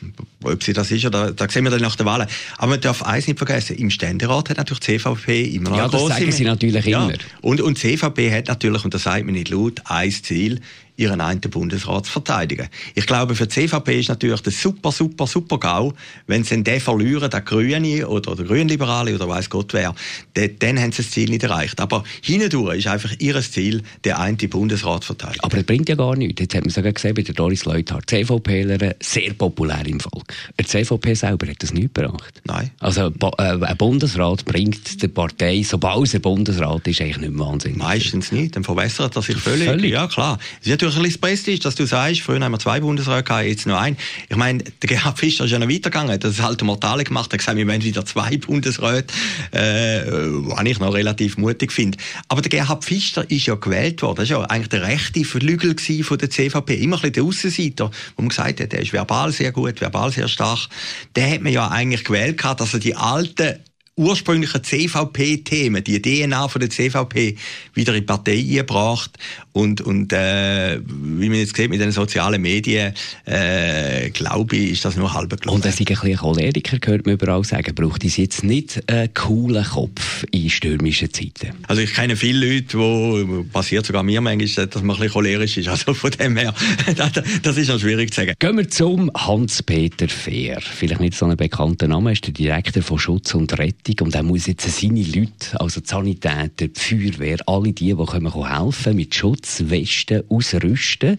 Ob 0.43 0.63
sie 0.63 0.73
das 0.73 0.91
ist, 0.91 1.05
oder, 1.05 1.31
da 1.31 1.49
sehen 1.49 1.63
wir 1.63 1.71
dann 1.71 1.81
nach 1.81 1.95
der 1.95 2.05
Wahlen. 2.05 2.27
Aber 2.57 2.71
man 2.71 2.81
darf 2.81 3.01
eins 3.01 3.27
nicht 3.27 3.37
vergessen, 3.37 3.75
im 3.77 3.89
Ständerat 3.89 4.49
hat 4.49 4.57
natürlich 4.57 4.81
die 4.81 4.97
CVP 4.97 5.43
immer 5.55 5.71
noch 5.71 5.77
ja, 5.77 5.83
eine 5.83 5.91
große... 5.91 6.03
Ja, 6.03 6.09
das 6.09 6.17
sagen 6.19 6.31
sie 6.31 6.43
natürlich 6.43 6.85
ja. 6.85 7.05
immer. 7.05 7.13
Und, 7.41 7.61
und 7.61 7.81
die 7.81 7.97
CVP 7.97 8.31
hat 8.31 8.47
natürlich, 8.47 8.85
und 8.85 8.93
das 8.93 9.03
sagt 9.03 9.25
man 9.25 9.33
nicht 9.33 9.49
laut, 9.49 9.81
ein 9.85 10.11
Ziel, 10.11 10.61
ihren 10.95 11.21
einen 11.21 11.41
Bundesrat 11.41 12.05
zu 12.05 12.11
verteidigen. 12.11 12.67
Ich 12.93 13.07
glaube, 13.07 13.35
für 13.35 13.47
die 13.47 13.67
CVP 13.67 13.99
ist 13.99 14.09
natürlich 14.09 14.41
der 14.41 14.51
super, 14.51 14.91
super, 14.91 15.25
super 15.25 15.57
GAU, 15.57 15.93
wenn 16.27 16.43
sie 16.43 16.63
den 16.63 16.79
verlieren, 16.79 17.29
der 17.29 17.41
Grüne 17.41 18.07
oder 18.07 18.35
der 18.35 18.45
Grünliberale 18.45 19.15
oder 19.15 19.27
weiß 19.27 19.49
Gott 19.49 19.73
wer, 19.73 19.95
dann 20.33 20.79
haben 20.79 20.91
sie 20.91 21.01
das 21.01 21.11
Ziel 21.11 21.29
nicht 21.29 21.43
erreicht. 21.43 21.79
Aber 21.79 22.03
hindurch 22.21 22.77
ist 22.77 22.87
einfach 22.87 23.11
ihr 23.19 23.41
Ziel, 23.41 23.81
der 24.03 24.19
einen 24.19 24.37
Bundesrat 24.37 25.03
zu 25.03 25.07
verteidigen. 25.07 25.43
Aber 25.43 25.57
das 25.57 25.65
bringt 25.65 25.89
ja 25.89 25.95
gar 25.95 26.15
nichts. 26.15 26.39
Jetzt 26.39 26.55
hat 26.55 26.63
man 26.63 26.69
sogar 26.69 26.91
gesehen 26.91 27.15
bei 27.23 27.27
der 27.27 27.35
Doris 27.35 27.63
Leuthard, 27.63 28.09
CVPler 28.09 28.95
sehr 28.99 29.33
populär 29.33 29.85
im 29.85 29.99
Volk. 29.99 30.33
Die 30.59 30.65
CVP 30.65 31.13
selber 31.13 31.47
hat 31.47 31.63
das 31.63 31.73
nicht 31.73 31.93
gebracht. 31.93 32.41
Nein. 32.43 32.71
Also 32.79 33.11
äh, 33.37 33.41
ein 33.41 33.77
Bundesrat 33.77 34.43
bringt 34.43 35.01
der 35.01 35.07
Partei, 35.07 35.63
sobald 35.63 36.13
er 36.13 36.19
Bundesrat 36.19 36.85
ist, 36.87 37.01
eigentlich 37.01 37.17
nicht 37.17 37.39
wahnsinnig. 37.39 37.77
Meistens 37.77 38.31
nicht, 38.31 38.55
dann 38.55 38.63
verwässert 38.63 39.15
er 39.15 39.21
sich 39.21 39.37
völlig. 39.37 39.67
völlig. 39.67 39.91
Ja, 39.91 40.07
klar 40.07 40.37
natürlich 40.73 40.97
ein 40.97 41.03
bisschen 41.03 41.21
Prestige, 41.21 41.59
dass 41.59 41.75
du 41.75 41.85
sagst, 41.85 42.21
früher 42.21 42.39
haben 42.41 42.51
wir 42.51 42.59
zwei 42.59 42.79
Bundesräte 42.79 43.23
gehabt, 43.23 43.45
jetzt 43.45 43.65
noch 43.65 43.79
einen. 43.79 43.97
Ich 44.29 44.35
meine, 44.35 44.63
der 44.63 44.89
Gerhard 44.89 45.17
Fischer 45.17 45.45
ist 45.45 45.51
ja 45.51 45.59
noch 45.59 45.69
weitergegangen, 45.69 46.19
das 46.19 46.39
hat 46.39 46.45
halt 46.45 46.63
Mortale 46.63 47.03
gemacht, 47.03 47.31
er 47.31 47.33
hat 47.33 47.39
gesagt, 47.39 47.57
wir 47.57 47.67
wollen 47.67 47.83
wieder 47.83 48.05
zwei 48.05 48.37
Bundesräte, 48.37 49.13
äh, 49.51 50.01
was 50.05 50.65
ich 50.65 50.79
noch 50.79 50.93
relativ 50.93 51.37
mutig 51.37 51.71
finde. 51.71 51.97
Aber 52.27 52.41
der 52.41 52.49
Gerhard 52.49 52.83
Fischer 52.83 53.29
ist 53.29 53.45
ja 53.45 53.55
gewählt 53.55 54.01
worden, 54.01 54.17
das 54.17 54.23
ist 54.25 54.31
ja 54.31 54.41
eigentlich 54.41 54.69
der 54.69 54.83
rechte 54.83 55.23
Flügel 55.23 55.75
von 56.03 56.17
der 56.17 56.29
CVP, 56.29 56.75
immer 56.75 56.97
ein 56.97 57.01
bisschen 57.01 57.12
der 57.15 57.23
Aussenseiter, 57.23 57.91
wo 58.15 58.21
man 58.21 58.29
gesagt 58.29 58.59
hat, 58.59 58.71
der 58.71 58.81
ist 58.81 58.93
verbal 58.93 59.31
sehr 59.31 59.51
gut, 59.51 59.81
verbal 59.81 60.11
sehr 60.11 60.27
stark. 60.27 60.67
Der 61.15 61.29
hat 61.29 61.41
man 61.41 61.53
ja 61.53 61.69
eigentlich 61.69 62.03
gewählt 62.03 62.37
gehabt, 62.37 62.61
dass 62.61 62.73
er 62.73 62.79
die 62.79 62.95
alten 62.95 63.59
ursprünglichen 63.95 64.63
CVP-Themen, 64.63 65.83
die 65.83 66.01
DNA 66.01 66.47
von 66.47 66.59
der 66.59 66.69
CVP, 66.69 67.35
wieder 67.73 67.93
in 67.93 67.99
die 67.99 68.05
Partei 68.05 68.39
eingebracht 68.39 69.11
und, 69.51 69.81
und 69.81 70.11
äh, 70.13 70.79
wie 70.85 71.29
man 71.29 71.37
jetzt 71.37 71.55
sieht 71.55 71.69
mit 71.69 71.79
den 71.79 71.91
sozialen 71.91 72.41
Medien, 72.41 72.93
äh, 73.25 74.09
glaube 74.09 74.55
ich, 74.55 74.71
ist 74.71 74.85
das 74.85 74.97
nur 74.97 75.13
halb 75.13 75.39
gelungen. 75.39 75.57
Und 75.57 75.65
er 75.65 75.69
ist 75.69 75.79
ein 75.79 75.85
bisschen 75.85 76.17
Choleriker, 76.17 76.77
hört 76.83 77.05
man 77.05 77.15
überall 77.15 77.43
sagen. 77.43 77.75
Braucht 77.75 78.03
es 78.03 78.17
jetzt 78.17 78.43
nicht 78.43 78.81
einen 78.89 79.13
coolen 79.13 79.63
Kopf 79.63 80.25
in 80.31 80.49
stürmischen 80.49 81.13
Zeiten? 81.13 81.53
Also 81.67 81.83
ich 81.83 81.93
kenne 81.93 82.15
viele 82.15 82.47
Leute, 82.47 82.79
wo 82.79 83.43
passiert 83.53 83.85
sogar 83.85 84.01
mir 84.01 84.21
manchmal, 84.21 84.67
dass 84.67 84.81
man 84.81 84.95
ein 84.95 85.01
bisschen 85.01 85.13
cholerisch 85.13 85.57
ist. 85.57 85.67
Also 85.67 85.93
von 85.93 86.09
dem 86.11 86.35
her, 86.37 86.53
das 87.43 87.57
ist 87.57 87.69
noch 87.69 87.79
schwierig 87.79 88.11
zu 88.11 88.21
sagen. 88.21 88.33
Gehen 88.39 88.57
wir 88.57 88.69
zum 88.69 89.11
Hans-Peter 89.13 90.09
Fehr. 90.09 90.59
Vielleicht 90.61 90.99
nicht 90.99 91.13
so 91.13 91.27
ein 91.27 91.37
bekannter 91.37 91.87
Name, 91.87 92.13
ist 92.13 92.25
der 92.25 92.33
Direktor 92.33 92.81
von 92.81 92.97
Schutz 92.97 93.35
und 93.35 93.55
Rettung 93.59 93.82
und 94.01 94.15
er 94.15 94.23
muss 94.23 94.47
jetzt 94.47 94.69
seine 94.69 95.03
Leute, 95.03 95.59
also 95.59 95.81
die 95.81 95.87
Sanitäter, 95.87 96.67
die 96.67 96.79
Feuerwehr, 96.79 97.37
alle 97.45 97.73
die, 97.73 97.93
die 97.93 98.05
können 98.05 98.33
helfen 98.33 98.95
mit 98.95 99.13
Schutz 99.13 99.57
Schutzwesten 99.57 100.23
ausrüsten, 100.29 101.17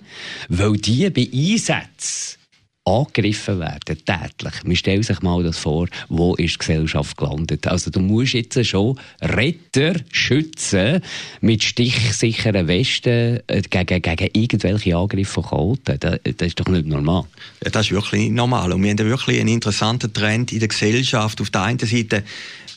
weil 0.49 0.73
die 0.77 1.11
bei 1.11 1.29
Einsätzen 1.33 2.39
angegriffen 2.87 3.61
werden, 3.61 3.97
tätlich. 4.05 4.65
Man 4.65 4.77
stellt 4.77 5.05
sich 5.07 5.23
mal 5.23 5.43
das 5.43 5.59
vor, 5.59 5.87
wo 6.09 6.35
ist 6.35 6.55
die 6.55 6.59
Gesellschaft 6.59 7.17
gelandet. 7.17 7.67
Also 7.67 7.91
du 7.91 8.01
musst 8.01 8.35
jetzt 8.35 8.63
schon 8.67 8.99
Retter 9.23 9.95
schützen 10.13 11.01
mit 11.41 11.63
stichsicheren 11.63 12.69
Westen 12.69 13.41
äh, 13.47 13.63
gegen, 13.63 14.03
gegen 14.03 14.29
irgendwelche 14.33 14.97
Angriffe 14.97 15.33
von 15.33 15.45
Chaoten. 15.45 15.99
Das, 15.99 16.19
das, 16.23 16.49
ist 16.49 16.61
doch 16.61 16.67
nicht 16.67 16.87
normal. 16.87 17.25
Ja, 17.65 17.71
das 17.71 17.87
ist 17.87 17.93
wirklich 17.93 18.23
nicht 18.23 18.33
normal. 18.33 18.73
Und 18.73 18.83
wir 18.83 18.91
haben 18.91 18.99
wirklich 18.99 19.41
einen 19.41 19.49
interessanten 19.49 20.13
Trend 20.13 20.53
in 20.53 20.59
der 20.59 20.69
Gesellschaft. 20.69 21.41
Auf 21.41 21.49
der 21.49 21.63
einen 21.63 21.79
Seite 21.79 22.23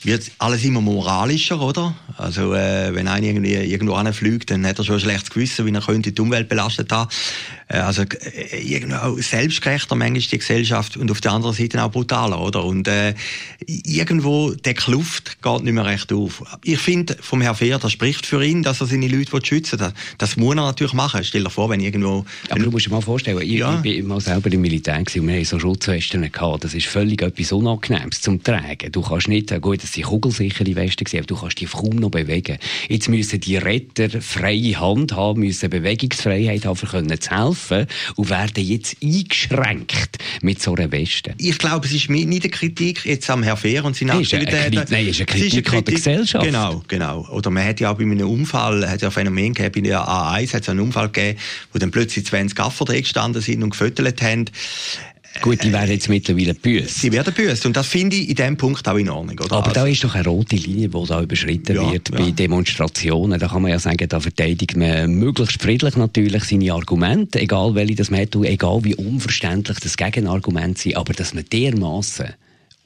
wird 0.04 0.30
alles 0.38 0.64
immer 0.64 0.80
moralischer, 0.80 1.60
oder? 1.60 1.94
Also 2.16 2.54
äh, 2.54 2.94
wenn 2.94 3.08
einer 3.08 3.26
irgendwie 3.26 3.54
irgendwo 3.54 3.94
anfliegt, 3.94 4.50
dann 4.50 4.66
hat 4.66 4.78
er 4.78 4.84
schon 4.84 4.96
ein 4.96 5.00
schlechtes 5.00 5.30
Gewissen, 5.30 5.66
wie 5.66 5.72
er 5.72 5.80
könnte 5.80 6.12
die 6.12 6.20
Umwelt 6.20 6.48
belastet 6.48 6.90
haben. 6.92 7.10
Äh, 7.68 7.78
also 7.78 8.02
äh, 8.02 8.60
irgendwo 8.60 9.20
selbstgerechter 9.20 9.94
manchmal 9.94 10.20
die 10.20 10.38
Gesellschaft 10.38 10.96
und 10.96 11.10
auf 11.10 11.20
der 11.20 11.32
anderen 11.32 11.54
Seite 11.54 11.82
auch 11.82 11.90
brutaler, 11.90 12.40
oder? 12.40 12.64
Und 12.64 12.88
äh, 12.88 13.14
irgendwo 13.66 14.52
der 14.52 14.74
Kluft 14.74 15.42
geht 15.42 15.62
nicht 15.62 15.72
mehr 15.72 15.86
recht 15.86 16.12
auf. 16.12 16.42
Ich 16.62 16.78
finde, 16.78 17.16
vom 17.20 17.40
Herrn 17.40 17.56
Fehr, 17.56 17.78
das 17.78 17.92
spricht 17.92 18.26
für 18.26 18.44
ihn, 18.44 18.62
dass 18.62 18.80
er 18.80 18.86
seine 18.86 19.08
Leute 19.08 19.38
schützen 19.44 19.78
will. 19.78 19.86
Das, 19.88 19.94
das 20.18 20.36
muss 20.36 20.56
er 20.56 20.62
natürlich 20.62 20.94
machen. 20.94 21.22
Stell 21.24 21.44
dir 21.44 21.50
vor, 21.50 21.70
wenn 21.70 21.80
irgendwo... 21.80 22.24
Aber 22.50 22.60
du 22.60 22.70
musst 22.70 22.86
dir 22.86 22.90
mal 22.90 23.00
vorstellen, 23.00 23.40
ich, 23.42 23.50
ja. 23.50 23.76
ich 23.76 23.82
bin 23.82 24.06
mal 24.06 24.20
selber 24.20 24.50
im 24.52 24.60
Militär 24.60 24.98
und 24.98 25.14
wir 25.14 25.34
haben 25.34 25.44
so 25.44 25.58
Schutzwesten 25.58 26.30
gehabt. 26.30 26.64
Das 26.64 26.74
ist 26.74 26.86
völlig 26.86 27.22
etwas 27.22 27.52
Unangenehmes 27.52 28.20
zum 28.20 28.42
Tragen. 28.42 28.92
Du 28.92 29.02
kannst 29.02 29.28
nicht, 29.28 29.50
äh, 29.50 29.60
gut, 29.60 29.82
das 29.88 29.94
sind 29.94 30.04
kugelsichere 30.04 30.76
Westen 30.76 31.06
aber 31.14 31.26
du 31.26 31.36
kannst 31.36 31.60
dich 31.60 31.70
kaum 31.70 31.96
noch 31.96 32.10
bewegen. 32.10 32.58
Jetzt 32.88 33.08
müssen 33.08 33.40
die 33.40 33.56
Retter 33.56 34.20
freie 34.20 34.78
Hand 34.78 35.12
haben, 35.12 35.40
müssen 35.40 35.70
Bewegungsfreiheit 35.70 36.66
haben, 36.66 36.78
um 36.78 37.20
zu 37.20 37.30
helfen 37.30 37.86
und 38.16 38.30
werden 38.30 38.64
jetzt 38.64 38.96
eingeschränkt 39.02 40.18
mit 40.42 40.60
so 40.60 40.74
einer 40.74 40.92
Weste. 40.92 41.34
Ich 41.38 41.58
glaube, 41.58 41.86
es 41.86 41.92
ist 41.92 42.10
nicht 42.10 42.26
eine 42.26 42.50
Kritik 42.50 43.04
jetzt 43.06 43.30
am 43.30 43.42
Herrn 43.42 43.56
Fehr 43.56 43.84
und 43.84 43.96
seinen 43.96 44.10
Aktivitäten. 44.10 44.84
Nein, 44.90 45.08
es 45.08 45.18
ist 45.18 45.20
eine 45.20 45.26
Kritik, 45.26 45.46
ist 45.46 45.52
eine 45.54 45.62
Kritik 45.62 45.72
an 45.72 45.84
der 45.84 45.94
Gesellschaft. 45.94 46.44
Genau, 46.44 46.82
genau. 46.86 47.26
Oder 47.30 47.50
man 47.50 47.64
hat 47.64 47.80
ja 47.80 47.90
auch 47.90 47.96
bei 47.96 48.02
einem 48.02 48.28
Unfall, 48.28 48.88
hat 48.88 49.00
ja 49.00 49.08
ein 49.08 49.12
Phänomen 49.12 49.54
gehabt, 49.54 49.74
bei 49.74 49.80
der 49.80 50.00
A1 50.00 50.52
hat 50.52 50.62
es 50.62 50.68
einen 50.68 50.80
Unfall 50.80 51.08
gegeben, 51.08 51.38
wo 51.72 51.78
dann 51.78 51.90
plötzlich 51.90 52.26
20 52.26 52.56
Gaffer 52.56 52.84
drin 52.84 53.00
gestanden 53.00 53.40
sind 53.40 53.62
und 53.62 53.70
gefüttert 53.70 54.20
haben 54.20 54.46
Gut, 55.40 55.62
die 55.62 55.72
werden 55.72 55.90
jetzt 55.90 56.08
mittlerweile 56.08 56.54
büßt. 56.54 57.00
Sie 57.00 57.12
werden 57.12 57.32
büßt 57.32 57.66
und 57.66 57.76
das 57.76 57.86
finde 57.86 58.16
ich 58.16 58.30
in 58.30 58.34
dem 58.34 58.56
Punkt 58.56 58.86
auch 58.88 58.96
in 58.96 59.08
Ordnung. 59.08 59.38
Oder? 59.38 59.56
Aber 59.56 59.68
also, 59.68 59.80
da 59.80 59.86
ist 59.86 60.02
doch 60.02 60.14
eine 60.14 60.24
rote 60.24 60.56
Linie, 60.56 60.88
die 60.88 61.06
da 61.06 61.22
überschritten 61.22 61.76
ja, 61.76 61.92
wird 61.92 62.10
bei 62.10 62.30
Demonstrationen. 62.30 63.38
Da 63.38 63.48
kann 63.48 63.62
man 63.62 63.70
ja 63.70 63.78
sagen, 63.78 64.08
da 64.08 64.20
verteidigt 64.20 64.76
man 64.76 65.10
möglichst 65.12 65.62
friedlich 65.62 65.96
natürlich 65.96 66.44
seine 66.44 66.72
Argumente, 66.72 67.40
egal 67.40 67.74
welche 67.74 67.94
das 67.94 68.10
man 68.10 68.20
hat, 68.20 68.34
egal 68.34 68.84
wie 68.84 68.94
unverständlich 68.94 69.78
das 69.78 69.96
Gegenargument 69.96 70.78
sind, 70.78 70.96
aber 70.96 71.12
dass 71.12 71.34
man 71.34 71.44
dermaßen 71.44 72.34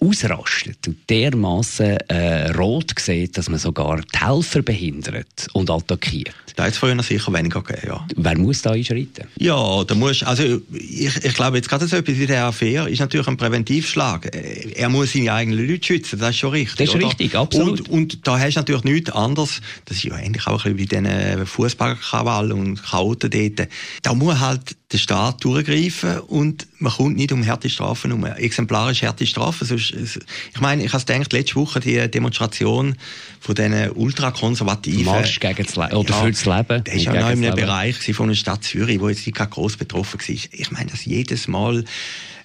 ausrastet 0.02 0.86
und 0.86 0.98
dermaßen 1.08 1.96
äh, 2.08 2.50
rot 2.52 2.92
sieht, 2.98 3.38
dass 3.38 3.48
man 3.48 3.58
sogar 3.58 4.00
die 4.00 4.18
Helfer 4.18 4.62
behindert 4.62 5.48
und 5.52 5.70
attackiert. 5.70 6.34
Da 6.56 6.64
hat 6.64 6.72
es 6.72 6.78
früher 6.78 7.00
sicher 7.02 7.32
weniger 7.32 7.62
gegeben, 7.62 7.86
ja. 7.88 8.06
Wer 8.16 8.38
muss 8.38 8.62
da 8.62 8.72
einschreiten? 8.72 9.26
Ja, 9.38 9.84
da 9.84 9.94
muss, 9.94 10.22
also 10.22 10.60
ich, 10.72 11.24
ich 11.24 11.34
glaube 11.34 11.56
jetzt 11.56 11.68
gerade 11.68 11.86
so 11.86 11.96
etwas 11.96 12.18
wie 12.18 12.26
der 12.26 12.44
Affair 12.44 12.88
ist 12.88 13.00
natürlich 13.00 13.26
ein 13.26 13.36
Präventivschlag. 13.36 14.30
Er 14.74 14.88
muss 14.88 15.12
seine 15.12 15.32
eigenen 15.32 15.66
Leute 15.66 15.86
schützen, 15.86 16.18
das 16.18 16.30
ist 16.30 16.38
schon 16.38 16.50
richtig. 16.50 16.76
Das 16.76 16.88
ist 16.88 16.94
oder? 16.96 17.06
richtig, 17.06 17.34
absolut. 17.34 17.80
Und, 17.80 17.88
und 17.88 18.26
da 18.26 18.38
hast 18.38 18.54
du 18.54 18.60
natürlich 18.60 18.84
nichts 18.84 19.10
anderes, 19.10 19.60
das 19.86 19.96
ist 19.98 20.04
ja 20.04 20.14
eigentlich 20.14 20.46
auch 20.46 20.64
ein 20.64 20.76
bisschen 20.76 21.04
wie 21.04 21.10
diesen 21.10 21.46
Fußballkrawall 21.46 22.52
und 22.52 22.82
Chaoten 22.82 23.30
dort. 23.30 23.68
Da 24.02 24.14
muss 24.14 24.38
halt 24.38 24.76
der 24.92 24.98
Staat 24.98 25.42
durchgreifen 25.42 26.20
und 26.20 26.66
man 26.78 26.92
kommt 26.92 27.16
nicht 27.16 27.32
um 27.32 27.46
harte 27.46 27.70
Strafen 27.70 28.12
um. 28.12 28.24
Exemplarisch 28.24 29.02
harte 29.02 29.26
Strafen. 29.26 29.66
Sonst, 29.66 29.92
ich 29.92 30.60
meine, 30.60 30.84
ich 30.84 30.92
habe 30.92 31.04
gedacht, 31.04 31.32
letzte 31.32 31.56
Woche 31.56 31.80
die 31.80 32.10
Demonstration 32.10 32.96
von 33.40 33.54
diesen 33.54 33.90
ultrakonservativen... 33.92 35.04
Marsch 35.04 35.40
gegen 35.40 35.64
das 35.64 35.76
Leben, 35.76 35.92
oder 35.92 36.10
ja, 36.10 36.22
für 36.22 36.30
das 36.30 36.44
Leben. 36.44 36.84
Der 36.84 36.94
ist 36.94 37.04
ja 37.04 37.12
noch 37.14 37.30
in 37.30 37.44
einem 37.44 37.54
Bereich 37.54 38.14
von 38.14 38.28
der 38.28 38.34
Stadt 38.34 38.64
Zürich, 38.64 39.00
wo 39.00 39.08
jetzt 39.08 39.26
nicht 39.26 39.38
groß 39.38 39.76
betroffen 39.76 40.20
war. 40.20 40.28
Ich 40.28 40.70
meine, 40.70 40.90
dass 40.90 41.04
jedes 41.04 41.48
Mal 41.48 41.84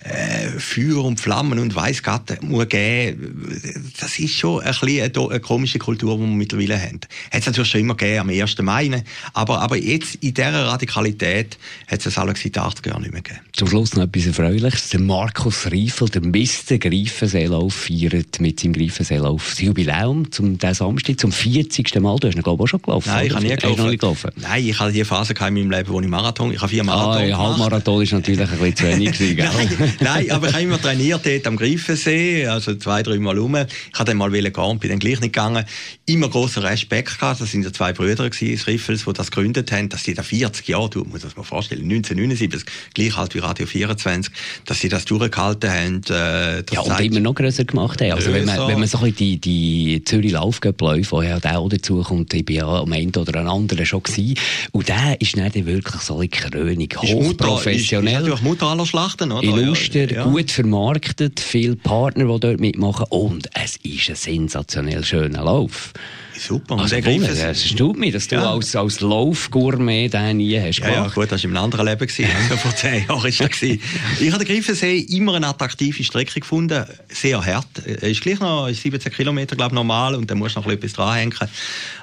äh, 0.04 0.60
Feuer 0.60 1.04
und 1.04 1.20
Flammen 1.20 1.60
und 1.60 1.75
weiss 1.75 2.04
Gott 2.04 2.42
muss 2.42 2.68
geben. 2.68 3.92
Das 4.00 4.20
ist 4.20 4.34
schon 4.34 4.62
ein 4.62 4.68
bisschen 4.68 5.01
eine, 5.01 5.30
eine 5.30 5.39
komische 5.39 5.80
Kultur, 5.80 6.16
die 6.16 6.22
wir 6.22 6.27
mittlerweile 6.27 6.82
haben. 6.82 7.00
Hat 7.32 7.42
es 7.42 7.46
natürlich 7.46 7.72
schon 7.72 7.82
immer 7.82 7.96
gegeben, 7.96 8.22
am 8.22 8.30
1. 8.30 8.58
Mai, 8.62 9.04
aber, 9.34 9.62
aber 9.62 9.77
jetzt 9.77 10.16
in 10.16 10.34
dieser 10.34 10.68
Radikalität 10.68 11.58
hat 11.88 12.00
es 12.00 12.06
das 12.06 12.18
alle 12.18 12.36
seit 12.36 12.58
80 12.58 12.86
Jahren 12.86 13.01
nicht 13.01 13.13
mehr 13.13 13.22
gegeben. 13.22 13.42
Zum 13.54 13.68
Schluss 13.68 13.96
noch 13.96 14.04
etwas 14.04 14.27
Erfreuliches. 14.27 14.89
Der 14.89 15.00
Markus 15.00 15.70
Riefel, 15.72 16.10
der 16.10 16.22
Mr. 16.22 16.77
Greifenseelauf, 16.77 17.74
feiert 17.74 18.39
mit 18.39 18.60
seinem 18.60 18.74
Greifenseelauf 18.74 19.50
das 19.50 19.62
Jubiläum 19.62 20.32
zum 20.32 20.58
Samstag, 20.60 21.20
zum 21.20 21.32
40. 21.32 22.00
Mal. 22.00 22.18
Du 22.18 22.27
hast 22.27 22.36
ihn, 22.36 22.44
glaube 22.44 22.63
ich, 22.63 22.63
auch 22.63 22.68
schon 22.68 22.82
gelaufen. 22.82 23.10
Nein, 23.10 23.25
ich 23.27 23.34
habe 23.34 23.46
nie 23.46 23.56
gelaufen. 23.56 23.98
gelaufen. 23.98 24.32
Nein, 24.36 24.68
ich 24.68 24.80
habe 24.80 24.92
die 24.92 25.04
Phase 25.04 25.34
in 25.34 25.54
meinem 25.54 25.72
Leben, 25.72 25.89
wo 25.89 26.01
ich 26.01 26.08
Marathon, 26.08 26.51
ich 26.51 26.60
habe 26.60 26.70
vier 26.70 26.84
Marathon 26.84 27.24
ah, 27.24 27.25
ja, 27.25 27.38
Halbmarathon 27.38 28.04
ist 28.04 28.13
natürlich 28.13 28.39
ein 28.39 28.50
bisschen 28.50 28.75
zu 28.75 28.84
wenig 28.86 29.18
gewesen, 29.18 29.38
Nein, 30.00 30.32
aber 30.32 30.48
ich 30.48 30.53
habe 30.53 30.63
immer 30.63 30.82
trainiert 30.82 31.25
dort 31.25 31.48
am 31.48 31.58
Greifensee, 31.58 32.48
also 32.48 32.75
zwei, 32.75 33.03
drei 33.03 33.20
Mal 33.20 33.38
rum. 33.38 33.56
Ich 33.56 34.00
habe 34.00 34.06
dann 34.06 34.17
mal 34.17 34.32
gehen 34.32 34.53
und 34.53 34.79
bin 34.79 34.89
dann 34.89 35.00
gleich 35.00 35.20
nicht 35.20 35.34
gegangen. 35.34 35.65
Immer 36.06 36.29
großer 36.29 36.63
Respekt 36.63 37.20
gehabt. 37.20 37.41
Das 37.41 37.51
sind 37.51 37.63
ja 37.63 37.74
zwei 37.74 37.94
Brüder 37.94 38.29
gewesen, 38.29 38.63
Riffels, 38.65 39.06
die 39.06 39.13
das 39.13 39.32
gegründet 39.32 39.72
haben, 39.72 39.89
dass 39.89 40.03
sie 40.03 40.13
da 40.13 40.24
40 40.24 40.67
Jahre, 40.67 40.89
du 40.89 41.03
musst 41.03 41.24
das 41.24 41.36
mal 41.36 41.44
vorstellen, 41.44 41.84
1979, 41.84 42.63
gleich 42.94 43.15
halt 43.15 43.36
wie 43.36 43.39
Radio 43.39 43.65
24, 43.65 44.34
dass 44.65 44.79
sie 44.79 44.89
das 44.89 45.06
durchgehalten 45.06 45.70
haben. 45.70 46.01
Äh, 46.10 46.63
ja, 46.72 46.82
und 46.82 47.00
immer 47.00 47.20
noch 47.20 47.36
grösser 47.36 47.65
gemacht 47.65 48.01
haben. 48.01 48.12
Also, 48.12 48.34
wenn 48.34 48.46
man, 48.46 48.67
wenn 48.67 48.79
man 48.79 48.88
so 48.88 49.00
ein 49.00 49.15
die, 49.15 49.39
die 49.39 50.01
Zürich 50.06 50.32
Laufgöppläufe, 50.32 51.12
wo 51.12 51.22
ja 51.22 51.38
auch 51.38 51.70
dazu 51.70 52.01
kommt, 52.01 52.34
ich 52.34 52.46
bin 52.46 52.58
ja 52.58 52.67
am 52.67 52.91
einen 52.91 53.15
oder 53.15 53.39
an 53.39 53.48
anderen 53.48 53.86
schon 53.86 54.03
gewesen. 54.03 54.36
Und 54.72 54.88
der 54.88 55.20
ist 55.20 55.38
dann 55.38 55.53
wirklich 55.53 56.01
so 56.01 56.17
eine 56.17 56.27
Krönung, 56.27 56.88
hochprofessionell. 56.96 57.75
Ist, 57.75 57.82
ist, 57.82 57.91
ist 57.91 58.22
natürlich 58.22 58.41
Mutter 58.41 58.67
aller 58.67 58.86
Schlachten, 58.86 59.32
oder? 59.32 59.48
Illuster, 59.77 60.12
ja. 60.12 60.24
gut 60.24 60.51
vermarktet, 60.51 61.39
viele 61.39 61.75
Partner, 61.75 62.25
die 62.25 62.39
dort 62.39 62.60
mitmachen 62.60 63.05
und 63.10 63.50
es 63.53 63.77
ist 63.77 64.10
ein 64.10 64.15
sensationell 64.15 65.03
schöner 65.03 65.43
Lauf. 65.43 65.93
Super. 66.39 66.79
Also, 66.79 66.96
Wunder, 66.98 67.29
es 67.29 67.39
erstaunt 67.39 67.98
mich, 67.98 68.13
dass 68.13 68.27
du 68.27 68.36
ja. 68.36 68.51
als, 68.51 68.75
als 68.75 69.01
Laufgourmet 69.01 70.13
den 70.13 70.38
nie 70.38 70.60
hast 70.60 70.79
ja, 70.79 70.89
ja, 70.89 71.08
gut, 71.08 71.32
das 71.32 71.44
war 71.44 71.50
im 71.50 71.58
anderen 71.58 71.86
Leben. 71.86 72.08
Gewesen. 72.08 72.27
Also 72.38 72.58
vor 72.58 72.75
zehn 72.75 73.06
Jahren 73.08 73.24
war 73.24 73.24
das. 73.24 73.38
Gewesen. 73.38 73.82
Ich 74.20 74.32
habe 74.32 74.46
den 74.46 74.53
Griffensee 74.53 75.00
immer 75.00 75.36
eine 75.36 75.48
attraktive 75.48 76.03
Strecke 76.03 76.39
gefunden. 76.39 76.86
Sehr 77.10 77.44
hart. 77.44 77.79
Ist 77.79 78.22
gleich 78.22 78.39
noch 78.39 78.70
17 78.70 79.12
Kilometer, 79.12 79.56
glaube 79.56 79.74
ich, 79.74 79.75
normal. 79.75 80.15
Und 80.15 80.29
dann 80.29 80.38
musst 80.38 80.56
du 80.56 80.62
noch 80.62 80.67
etwas 80.70 80.94
dranhängen. 80.94 81.34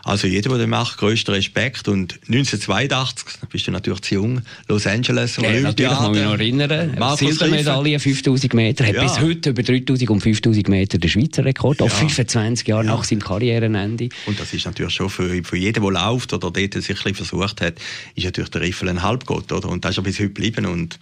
Also 0.03 0.27
jeder, 0.27 0.51
der 0.51 0.59
das 0.59 0.67
macht, 0.67 0.99
größter 0.99 1.33
Respekt. 1.33 1.89
Und 1.89 2.15
1982, 2.29 3.25
da 3.41 3.47
bist 3.51 3.67
du 3.67 3.71
natürlich 3.71 4.01
zu 4.03 4.15
jung, 4.15 4.43
Los 4.69 4.87
Angeles 4.87 5.39
und 5.39 5.45
ja, 5.45 5.61
Natürlich 5.61 5.93
kann 5.93 6.13
mich 6.13 6.23
noch 6.23 6.33
erinnern. 6.33 7.17
Silbermedaille, 7.17 7.99
5000 7.99 8.55
Meter. 8.55 8.87
Hat 8.87 8.95
ja. 8.95 9.03
bis 9.03 9.21
heute 9.21 9.51
über 9.51 9.63
3000 9.63 10.11
und 10.11 10.21
5000 10.21 10.69
Meter 10.69 10.99
den 10.99 11.09
Schweizer 11.09 11.45
Rekord. 11.45 11.81
Auch 11.81 11.91
25 11.91 12.69
Jahre 12.69 12.85
nach 12.85 13.05
seinem 13.05 13.21
Karrierenende. 13.21 14.09
Und 14.27 14.41
das 14.41 14.53
ist 14.53 14.65
natürlich 14.65 14.95
schon 14.95 15.11
für, 15.11 15.43
für 15.45 15.57
jeden, 15.57 15.83
der 15.83 15.93
läuft 15.93 16.33
oder 16.33 16.51
dort 16.51 16.55
sich 16.55 16.75
ein 16.75 16.75
bisschen 16.95 17.15
versucht 17.15 17.61
hat, 17.61 17.75
ist 18.15 18.25
natürlich 18.25 18.51
der 18.51 18.63
Riffel 18.63 18.89
ein 18.89 19.03
Halbgott, 19.03 19.53
oder? 19.53 19.69
Und 19.69 19.85
das 19.85 19.93
ist 19.93 19.97
ja 19.99 20.03
bis 20.03 20.19
heute 20.19 20.29
geblieben 20.29 20.67
und 20.67 20.99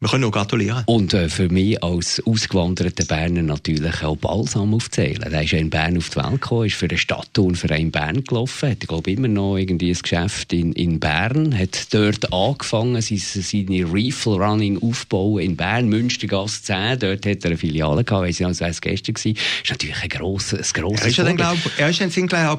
wir 0.00 0.08
können 0.08 0.22
nur 0.22 0.30
gratulieren. 0.30 0.82
Und 0.86 1.14
äh, 1.14 1.28
für 1.28 1.48
mich 1.48 1.82
als 1.82 2.22
ausgewanderter 2.26 3.04
Berner 3.04 3.42
natürlich 3.42 4.02
auch 4.02 4.16
Balsam 4.16 4.74
aufzählen. 4.74 5.30
Der 5.30 5.42
ist 5.42 5.52
ja 5.52 5.58
in 5.58 5.70
Bern 5.70 5.96
auf 5.96 6.10
die 6.10 6.16
Welt 6.16 6.32
gekommen, 6.32 6.66
ist 6.66 6.76
für 6.76 6.88
den 6.88 6.98
Stadtturnverein 6.98 7.90
Bern 7.90 8.24
gelaufen, 8.24 8.70
hat, 8.70 8.80
glaube 8.80 9.10
immer 9.10 9.28
noch 9.28 9.56
irgendwie 9.56 9.90
ein 9.90 9.98
Geschäft 10.00 10.52
in, 10.52 10.72
in 10.72 11.00
Bern, 11.00 11.56
hat 11.56 11.92
dort 11.94 12.32
angefangen, 12.32 13.00
seine, 13.00 13.20
seine 13.20 13.92
Refill 13.92 14.34
Running 14.34 14.82
aufbauen 14.82 15.42
in 15.42 15.56
Bern, 15.56 15.88
Münstergasse 15.88 16.62
10, 16.62 16.98
dort 16.98 17.26
hat 17.26 17.44
er 17.44 17.50
eine 17.50 17.56
Filiale 17.56 18.04
gehabt, 18.04 18.24
weil 18.24 18.32
sie 18.32 18.44
als 18.44 18.80
gestern 18.80 19.14
war. 19.14 19.22
Das 19.22 19.24
ist 19.24 19.70
natürlich 19.70 20.02
ein 20.02 20.08
grosses, 20.08 20.74
ein 20.74 20.82
grosses 20.82 21.00
er 21.00 21.08
ist 21.08 21.16
ja 21.16 21.24
dann, 21.24 21.36
glaub, 21.36 21.58
er 21.76 21.90
ist 21.90 22.00
dann 22.00 22.10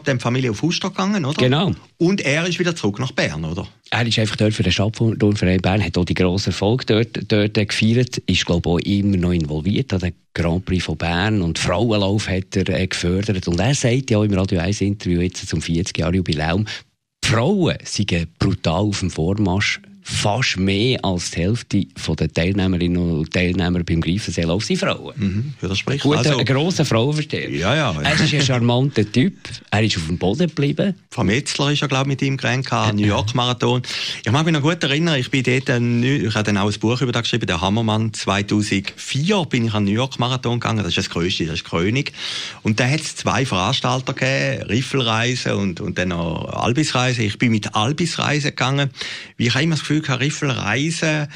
der 0.08 0.20
Familie 0.20 0.52
auf 0.52 0.58
Fuster 0.58 0.90
gegangen, 0.90 1.26
oder? 1.26 1.38
Genau. 1.38 1.74
Und 1.98 2.22
er 2.22 2.48
ist 2.48 2.60
wieder 2.60 2.76
zurück 2.76 3.00
nach 3.00 3.12
Bern, 3.12 3.44
oder? 3.46 3.68
Er 3.92 4.06
ist 4.06 4.20
einfach 4.20 4.36
dort 4.36 4.54
für 4.54 4.64
den 4.64 4.72
Stadtverein 4.72 5.62
Bern, 5.62 5.84
hat 5.84 5.98
auch 5.98 6.06
die 6.06 6.14
grossen 6.14 6.50
Erfolge 6.50 6.86
dort, 6.86 7.32
dort 7.32 7.54
gefeiert, 7.54 8.18
ist, 8.18 8.46
glaube 8.46 8.70
ich, 8.70 8.74
auch 8.74 8.80
immer 8.80 9.18
noch 9.18 9.32
involviert 9.32 9.94
an 9.94 10.00
den 10.00 10.14
Grand 10.34 10.66
Prix 10.66 10.86
von 10.86 10.98
Bern 10.98 11.42
und 11.42 11.60
Frauenlauf 11.60 12.28
hat 12.28 12.56
er 12.56 12.70
äh, 12.70 12.88
gefördert. 12.88 13.48
Und 13.48 13.60
er 13.60 13.74
sagt 13.74 14.12
ja 14.12 14.20
auch 14.20 14.24
im 14.24 14.34
Radio 14.34 14.60
1 14.60 14.82
Interview 14.82 15.22
jetzt 15.22 15.48
zum 15.48 15.62
40 15.62 15.98
Jahre 15.98 16.16
Jubiläum, 16.16 16.66
die 17.24 17.28
Frauen 17.28 17.78
sind 17.84 18.40
brutal 18.40 18.82
auf 18.82 19.00
dem 19.00 19.10
Vormarsch 19.10 19.82
fast 20.10 20.56
mehr 20.56 21.04
als 21.04 21.32
die 21.32 21.42
Hälfte 21.42 21.86
der 22.18 22.34
Teilnehmerinnen 22.34 22.98
und 22.98 23.34
Teilnehmer 23.34 23.84
beim 23.84 24.00
Greifenseelauf 24.00 24.64
sind 24.64 24.78
Frauen. 24.78 25.14
Mhm. 25.18 25.54
Ja, 25.62 25.68
das 25.68 25.80
spricht. 25.80 26.02
Gut, 26.02 26.16
also, 26.16 26.38
ein 26.38 26.46
grosser 26.46 26.86
Frauenversteher. 26.86 27.50
Ja, 27.50 27.76
ja. 27.76 27.94
Er 28.02 28.14
ist 28.14 28.34
ein 28.34 28.42
charmanter 28.42 29.12
Typ. 29.12 29.34
Er 29.70 29.84
ist 29.84 29.98
auf 29.98 30.08
dem 30.08 30.18
Boden 30.18 30.48
geblieben. 30.48 30.96
Frau 31.12 31.26
Metzler 31.26 31.74
ist 31.74 31.82
ja, 31.82 31.88
glaube 31.88 32.04
ich, 32.04 32.08
mit 32.08 32.22
ihm 32.22 32.38
gerannt, 32.38 32.70
New 32.96 33.06
York 33.06 33.36
Marathon. 33.36 33.82
Ich 34.24 34.32
mag 34.32 34.46
mich 34.46 34.54
noch 34.54 34.62
gut 34.62 34.82
erinnern, 34.82 35.20
ich 35.20 35.30
bin 35.30 35.44
dort, 35.44 35.68
ich 35.68 36.36
habe 36.36 36.44
dann 36.44 36.58
auch 36.58 36.72
ein 36.72 36.80
Buch 36.80 37.02
über 37.02 37.12
das 37.12 37.24
geschrieben, 37.24 37.46
der 37.46 37.60
Hammermann. 37.60 38.14
2004 38.14 39.46
bin 39.50 39.66
ich 39.66 39.74
an 39.74 39.84
New 39.84 39.92
York 39.92 40.20
Marathon 40.20 40.62
gegangen. 40.62 40.80
Das 40.80 40.90
ist 40.90 41.00
das 41.00 41.10
Größte, 41.10 41.46
das 41.48 41.56
ist 41.56 41.70
König. 41.70 42.14
Und 42.64 42.80
da 42.80 42.88
hat 42.88 43.02
es 43.02 43.18
zwei 43.18 43.46
Veranstalter 43.46 44.14
gegeben, 44.14 44.70
Riffelreise 44.70 45.58
und, 45.58 45.82
und 45.82 45.98
dann 45.98 46.10
noch 46.10 46.46
Albisreise. 46.46 47.24
Ich 47.24 47.38
bin 47.38 47.52
mit 47.52 47.76
Albisreise 47.76 48.52
gegangen. 48.52 48.90
Wie 49.36 49.48
ich 49.48 49.54
habe 49.54 49.64
immer 49.64 49.76
das 49.76 49.82
Gefühl, 49.82 49.97
Gefühl, 50.01 50.16
Riffel 50.16 50.51
reisen 50.51 51.27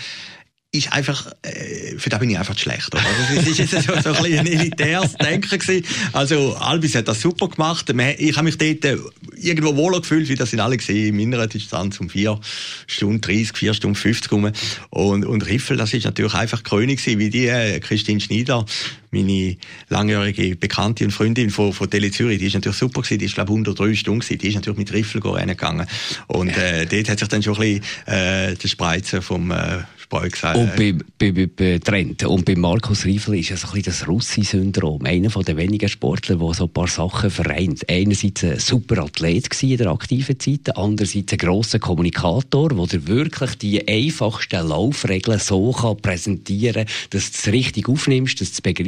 ist 0.74 0.94
einfach, 0.94 1.30
äh, 1.42 1.98
für 1.98 2.10
da 2.10 2.18
bin 2.18 2.30
ich 2.30 2.40
einfach 2.40 2.58
schlecht. 2.58 2.96
Oder? 2.96 3.04
Also, 3.04 3.42
es 3.42 3.48
ist 3.48 3.72
jetzt 3.72 3.86
so, 3.86 3.94
so 4.02 4.24
ein, 4.24 4.40
ein 4.40 4.48
elitäres 4.48 5.16
Denken 5.16 5.60
gewesen. 5.60 5.86
Also, 6.14 6.56
Albis 6.56 6.96
hat 6.96 7.10
das 7.10 7.20
super 7.20 7.50
gemacht. 7.50 7.90
Ich 8.18 8.38
habe 8.38 8.46
mich 8.46 8.58
dort 8.58 8.86
äh, 8.86 8.98
irgendwo 9.36 9.76
wohler 9.76 10.00
gefühlt, 10.00 10.30
wie 10.30 10.36
das 10.36 10.52
sind 10.52 10.62
alle 10.62 10.78
gesehen, 10.78 11.20
in 11.20 11.30
meiner 11.30 11.46
Distanz 11.48 12.00
um 12.00 12.10
vier 12.10 12.40
Stunden 12.88 13.20
30, 13.20 13.58
vier 13.58 13.74
Stunden 13.74 13.96
50 13.96 14.32
rum. 14.32 14.52
Und, 14.90 15.26
und 15.26 15.46
Riffel, 15.46 15.76
das 15.76 15.94
ist 15.94 16.06
natürlich 16.06 16.36
einfach 16.36 16.64
König 16.64 17.00
gewesen, 17.04 17.20
wie 17.20 17.30
die, 17.30 17.48
äh, 17.48 17.80
Christine 17.82 18.22
Schneider, 18.22 18.66
meine 19.12 19.58
langjährige 19.90 20.56
Bekannte 20.56 21.06
und 21.06 21.12
Freundin 21.12 21.50
von, 21.50 21.74
von 21.74 21.90
Tele 21.90 22.12
Zürich, 22.12 22.40
die 22.40 22.48
ist 22.48 22.54
natürlich 22.54 22.78
super 22.78 23.02
gewesen, 23.02 23.20
die 23.20 23.26
ist, 23.26 23.36
glaube 23.36 23.52
ich, 23.52 23.58
unter 23.58 23.74
drei 23.74 23.94
Stunden 23.94 24.22
gewesen, 24.22 24.40
die 24.40 24.48
ist 24.48 24.56
natürlich 24.56 24.80
mit 24.80 24.94
Riffel 24.94 25.22
gegangen. 25.22 25.88
Und, 26.28 26.58
äh, 26.58 26.86
dort 26.86 27.10
hat 27.10 27.20
sich 27.20 27.28
dann 27.28 27.44
schon 27.44 27.56
ein 27.56 27.82
bisschen, 27.82 27.84
äh, 28.08 28.56
der 28.56 28.68
Spreizen 28.68 29.22
vom, 29.22 29.52
äh, 29.52 29.80
gesagt. 30.30 30.58
Und 30.58 30.76
bei, 30.76 30.94
bei, 31.18 31.32
bei, 31.32 31.46
bei 31.48 31.80
Trent 31.80 32.26
und 32.26 32.44
bei 32.44 32.58
Markus 32.58 33.06
Riefel 33.06 33.40
ist 33.40 33.52
es 33.52 33.64
ein 33.64 33.72
bisschen 33.72 33.84
das 33.84 34.08
Russi-Syndrom. 34.10 35.06
Einer 35.06 35.30
der 35.30 35.56
wenigen 35.56 35.88
Sportler, 35.88 36.36
der 36.36 36.54
so 36.54 36.66
ein 36.66 36.74
paar 36.74 36.90
Sachen 36.90 37.32
vereint. 37.32 37.90
Einerseits 37.90 38.44
ein 38.44 38.60
super 38.60 39.04
Athlet 39.04 39.32
Athlet 39.32 39.64
in 39.64 39.78
der 39.78 39.88
aktiven 39.88 40.40
Zeit, 40.40 40.76
andererseits 40.76 41.32
ein 41.32 41.38
grosser 41.38 41.80
Kommunikator, 41.80 42.70
der 42.70 43.08
wirklich 43.08 43.56
die 43.56 43.88
einfachsten 43.88 44.68
Laufregeln 44.68 45.40
so 45.40 45.72
kann 45.72 45.98
präsentieren 45.98 46.86
kann, 46.86 46.96
dass 47.12 47.32
du 47.32 47.38
es 47.38 47.54
richtig 47.54 47.88
aufnimmst, 47.88 48.42
dass 48.42 48.50
du 48.50 48.54
es 48.56 48.62
begreifst, 48.62 48.82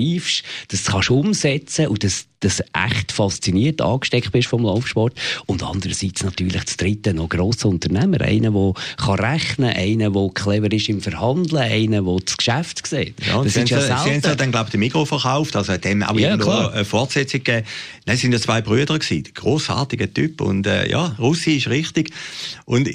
dass 0.67 0.83
du 0.83 0.99
es 0.99 1.09
umsetzen 1.09 1.85
kannst 1.85 1.89
und 1.89 2.03
dass 2.03 2.25
das 2.43 2.61
echt 2.73 3.11
fasziniert 3.11 3.81
angesteckt 3.81 4.31
bist 4.31 4.49
vom 4.49 4.63
Laufsport. 4.63 5.13
Und 5.45 5.63
andererseits 5.63 6.23
natürlich 6.23 6.63
das 6.63 6.77
dritte 6.77 7.13
noch 7.13 7.29
grosser 7.29 7.69
Unternehmer. 7.69 8.21
Einer, 8.21 8.51
der 8.51 8.73
kann 8.97 9.19
rechnen 9.19 9.71
kann, 9.71 9.81
einer, 9.81 10.09
der 10.11 10.29
clever 10.33 10.71
ist 10.71 10.89
im 10.89 11.01
Verhandeln, 11.01 11.61
einer, 11.61 12.01
der 12.01 12.17
das 12.25 12.37
Geschäft 12.37 12.85
sieht. 12.85 13.15
Ja, 13.25 13.41
das 13.43 13.55
ist 13.55 13.69
ja 13.69 13.81
Sie 13.81 13.93
haben 13.93 14.21
ja 14.21 14.35
dann, 14.35 14.51
glaube 14.51 14.67
ich, 14.67 14.71
den 14.71 14.79
Mikro 14.81 15.05
verkauft, 15.05 15.55
also 15.55 15.73
hat 15.73 15.85
dem 15.85 16.03
auch 16.03 16.17
ja, 16.17 16.33
eine 16.33 16.85
Fortsetzung 16.85 17.43
gegeben. 17.43 17.65
Nein, 18.05 18.15
es 18.15 18.21
sind 18.21 18.33
ja 18.33 18.39
zwei 18.39 18.61
Brüder 18.61 18.99
gewesen. 18.99 19.23
Grossartiger 19.33 20.13
Typ. 20.13 20.41
Und 20.41 20.67
äh, 20.67 20.89
ja, 20.89 21.15
Russi 21.19 21.55
ist 21.55 21.69
richtig. 21.69 22.11
Und 22.65 22.89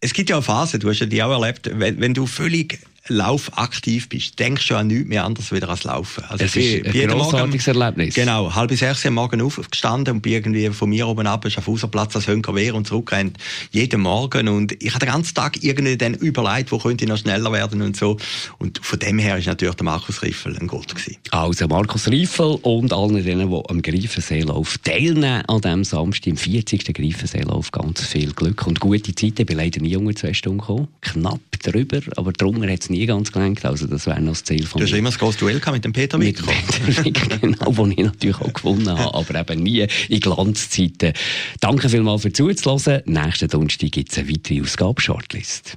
es 0.00 0.12
gibt 0.12 0.30
ja 0.30 0.38
auch 0.38 0.44
Phasen, 0.44 0.80
du 0.80 0.88
hast 0.88 1.00
ja 1.00 1.06
die 1.06 1.22
auch 1.22 1.30
erlebt, 1.30 1.70
wenn, 1.72 2.00
wenn 2.00 2.14
du 2.14 2.26
völlig 2.26 2.80
laufaktiv 3.08 4.08
bist, 4.08 4.38
denkst 4.38 4.68
du 4.68 4.76
an 4.76 4.86
nichts 4.86 5.08
mehr 5.08 5.24
anderes 5.24 5.50
wieder 5.52 5.68
als 5.68 5.84
Laufen. 5.84 6.24
Also 6.24 6.44
es 6.44 6.54
ist 6.54 6.86
ein 6.86 7.08
großartiges 7.08 7.66
Erlebnis. 7.66 8.14
Genau, 8.14 8.54
halb 8.54 8.72
sechs 8.72 9.04
am 9.06 9.14
Morgen 9.14 9.40
aufgestanden 9.40 10.14
und 10.14 10.20
bin 10.20 10.34
irgendwie 10.34 10.68
von 10.70 10.88
mir 10.88 11.08
oben 11.08 11.26
ab 11.26 11.44
auf 11.44 11.68
Außerplatz 11.68 12.14
als 12.16 12.28
Hönker 12.28 12.54
Wehr 12.54 12.74
und 12.74 12.86
zurückrennt 12.86 13.38
jeden 13.72 14.02
Morgen 14.02 14.48
und 14.48 14.72
ich 14.82 14.90
habe 14.94 15.04
den 15.04 15.12
ganzen 15.12 15.34
Tag 15.34 15.62
irgendwie 15.62 15.96
dann 15.96 16.14
überlegt, 16.14 16.70
wo 16.70 16.78
könnte 16.78 17.04
ich 17.04 17.10
noch 17.10 17.18
schneller 17.18 17.52
werden 17.52 17.82
und 17.82 17.96
so 17.96 18.16
und 18.58 18.78
von 18.82 18.98
dem 18.98 19.18
her 19.18 19.36
ist 19.36 19.46
natürlich 19.46 19.74
der 19.74 19.84
Markus 19.84 20.22
Riffel 20.22 20.56
ein 20.56 20.68
Gott 20.68 20.94
gewesen. 20.94 21.18
Also 21.30 21.66
Markus 21.66 22.08
Riffel 22.08 22.58
und 22.62 22.92
allen 22.92 23.24
denen, 23.24 23.50
die 23.50 23.62
am 23.68 23.82
Greifenseelauf 23.82 24.78
teilnehmen 24.78 25.42
an 25.46 25.60
diesem 25.60 25.84
Samstag, 25.84 26.28
im 26.28 26.36
40. 26.36 26.94
Greifenseelauf, 26.94 27.72
ganz 27.72 28.06
viel 28.06 28.32
Glück 28.32 28.66
und 28.66 28.78
gute 28.80 29.14
Zeit. 29.14 29.40
Ich 29.40 29.46
bin 29.46 29.56
leider 29.56 29.80
nie 29.80 29.96
unter 29.96 30.14
zwei 30.14 30.34
Stunden 30.34 30.58
gekommen, 30.58 30.88
knapp 31.00 31.40
drüber, 31.62 32.00
aber 32.16 32.32
drunter 32.32 32.70
hat 32.70 32.82
es 32.82 32.90
nie 32.92 33.06
ganz 33.06 33.32
gelenkt. 33.32 33.64
Also 33.64 33.86
das 33.86 34.06
wäre 34.06 34.20
noch 34.20 34.32
das 34.32 34.44
Ziel 34.44 34.66
von 34.66 34.80
Du 34.80 34.86
hast 34.86 34.92
immer 34.92 35.10
das 35.10 35.18
große 35.18 35.38
Duell 35.38 35.60
mit 35.72 35.84
dem 35.84 35.92
Peter 35.92 36.18
Peter 36.18 36.44
genau, 37.40 37.76
wo 37.76 37.86
ich 37.86 37.96
natürlich 37.96 38.40
auch 38.40 38.52
gewonnen 38.52 38.88
habe, 38.88 39.14
aber 39.14 39.40
eben 39.40 39.62
nie 39.62 39.86
in 40.08 40.20
Glanzzeiten. 40.20 41.12
Danke 41.60 41.88
vielmals 41.88 42.22
für 42.22 42.32
zuzuhören. 42.32 43.02
Nächsten 43.06 43.48
Donnerstag 43.48 43.90
gibt 43.90 44.12
es 44.12 44.18
eine 44.18 44.28
weitere 44.28 44.60
Ausgabe 44.62 45.00
Shortlist. 45.00 45.76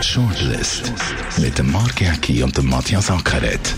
Shortlist 0.00 0.92
mit 1.38 1.58
dem 1.58 1.72
Mark 1.72 2.00
Jäcki 2.00 2.42
und 2.42 2.56
dem 2.56 2.68
Matthias 2.68 3.10
Ackeret. 3.10 3.74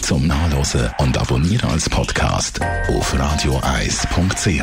Zum 0.00 0.26
Nachlesen 0.26 0.90
und 0.98 1.16
Abonnieren 1.16 1.70
als 1.70 1.88
Podcast 1.88 2.60
auf 2.88 3.18
radioeis.ch. 3.18 4.62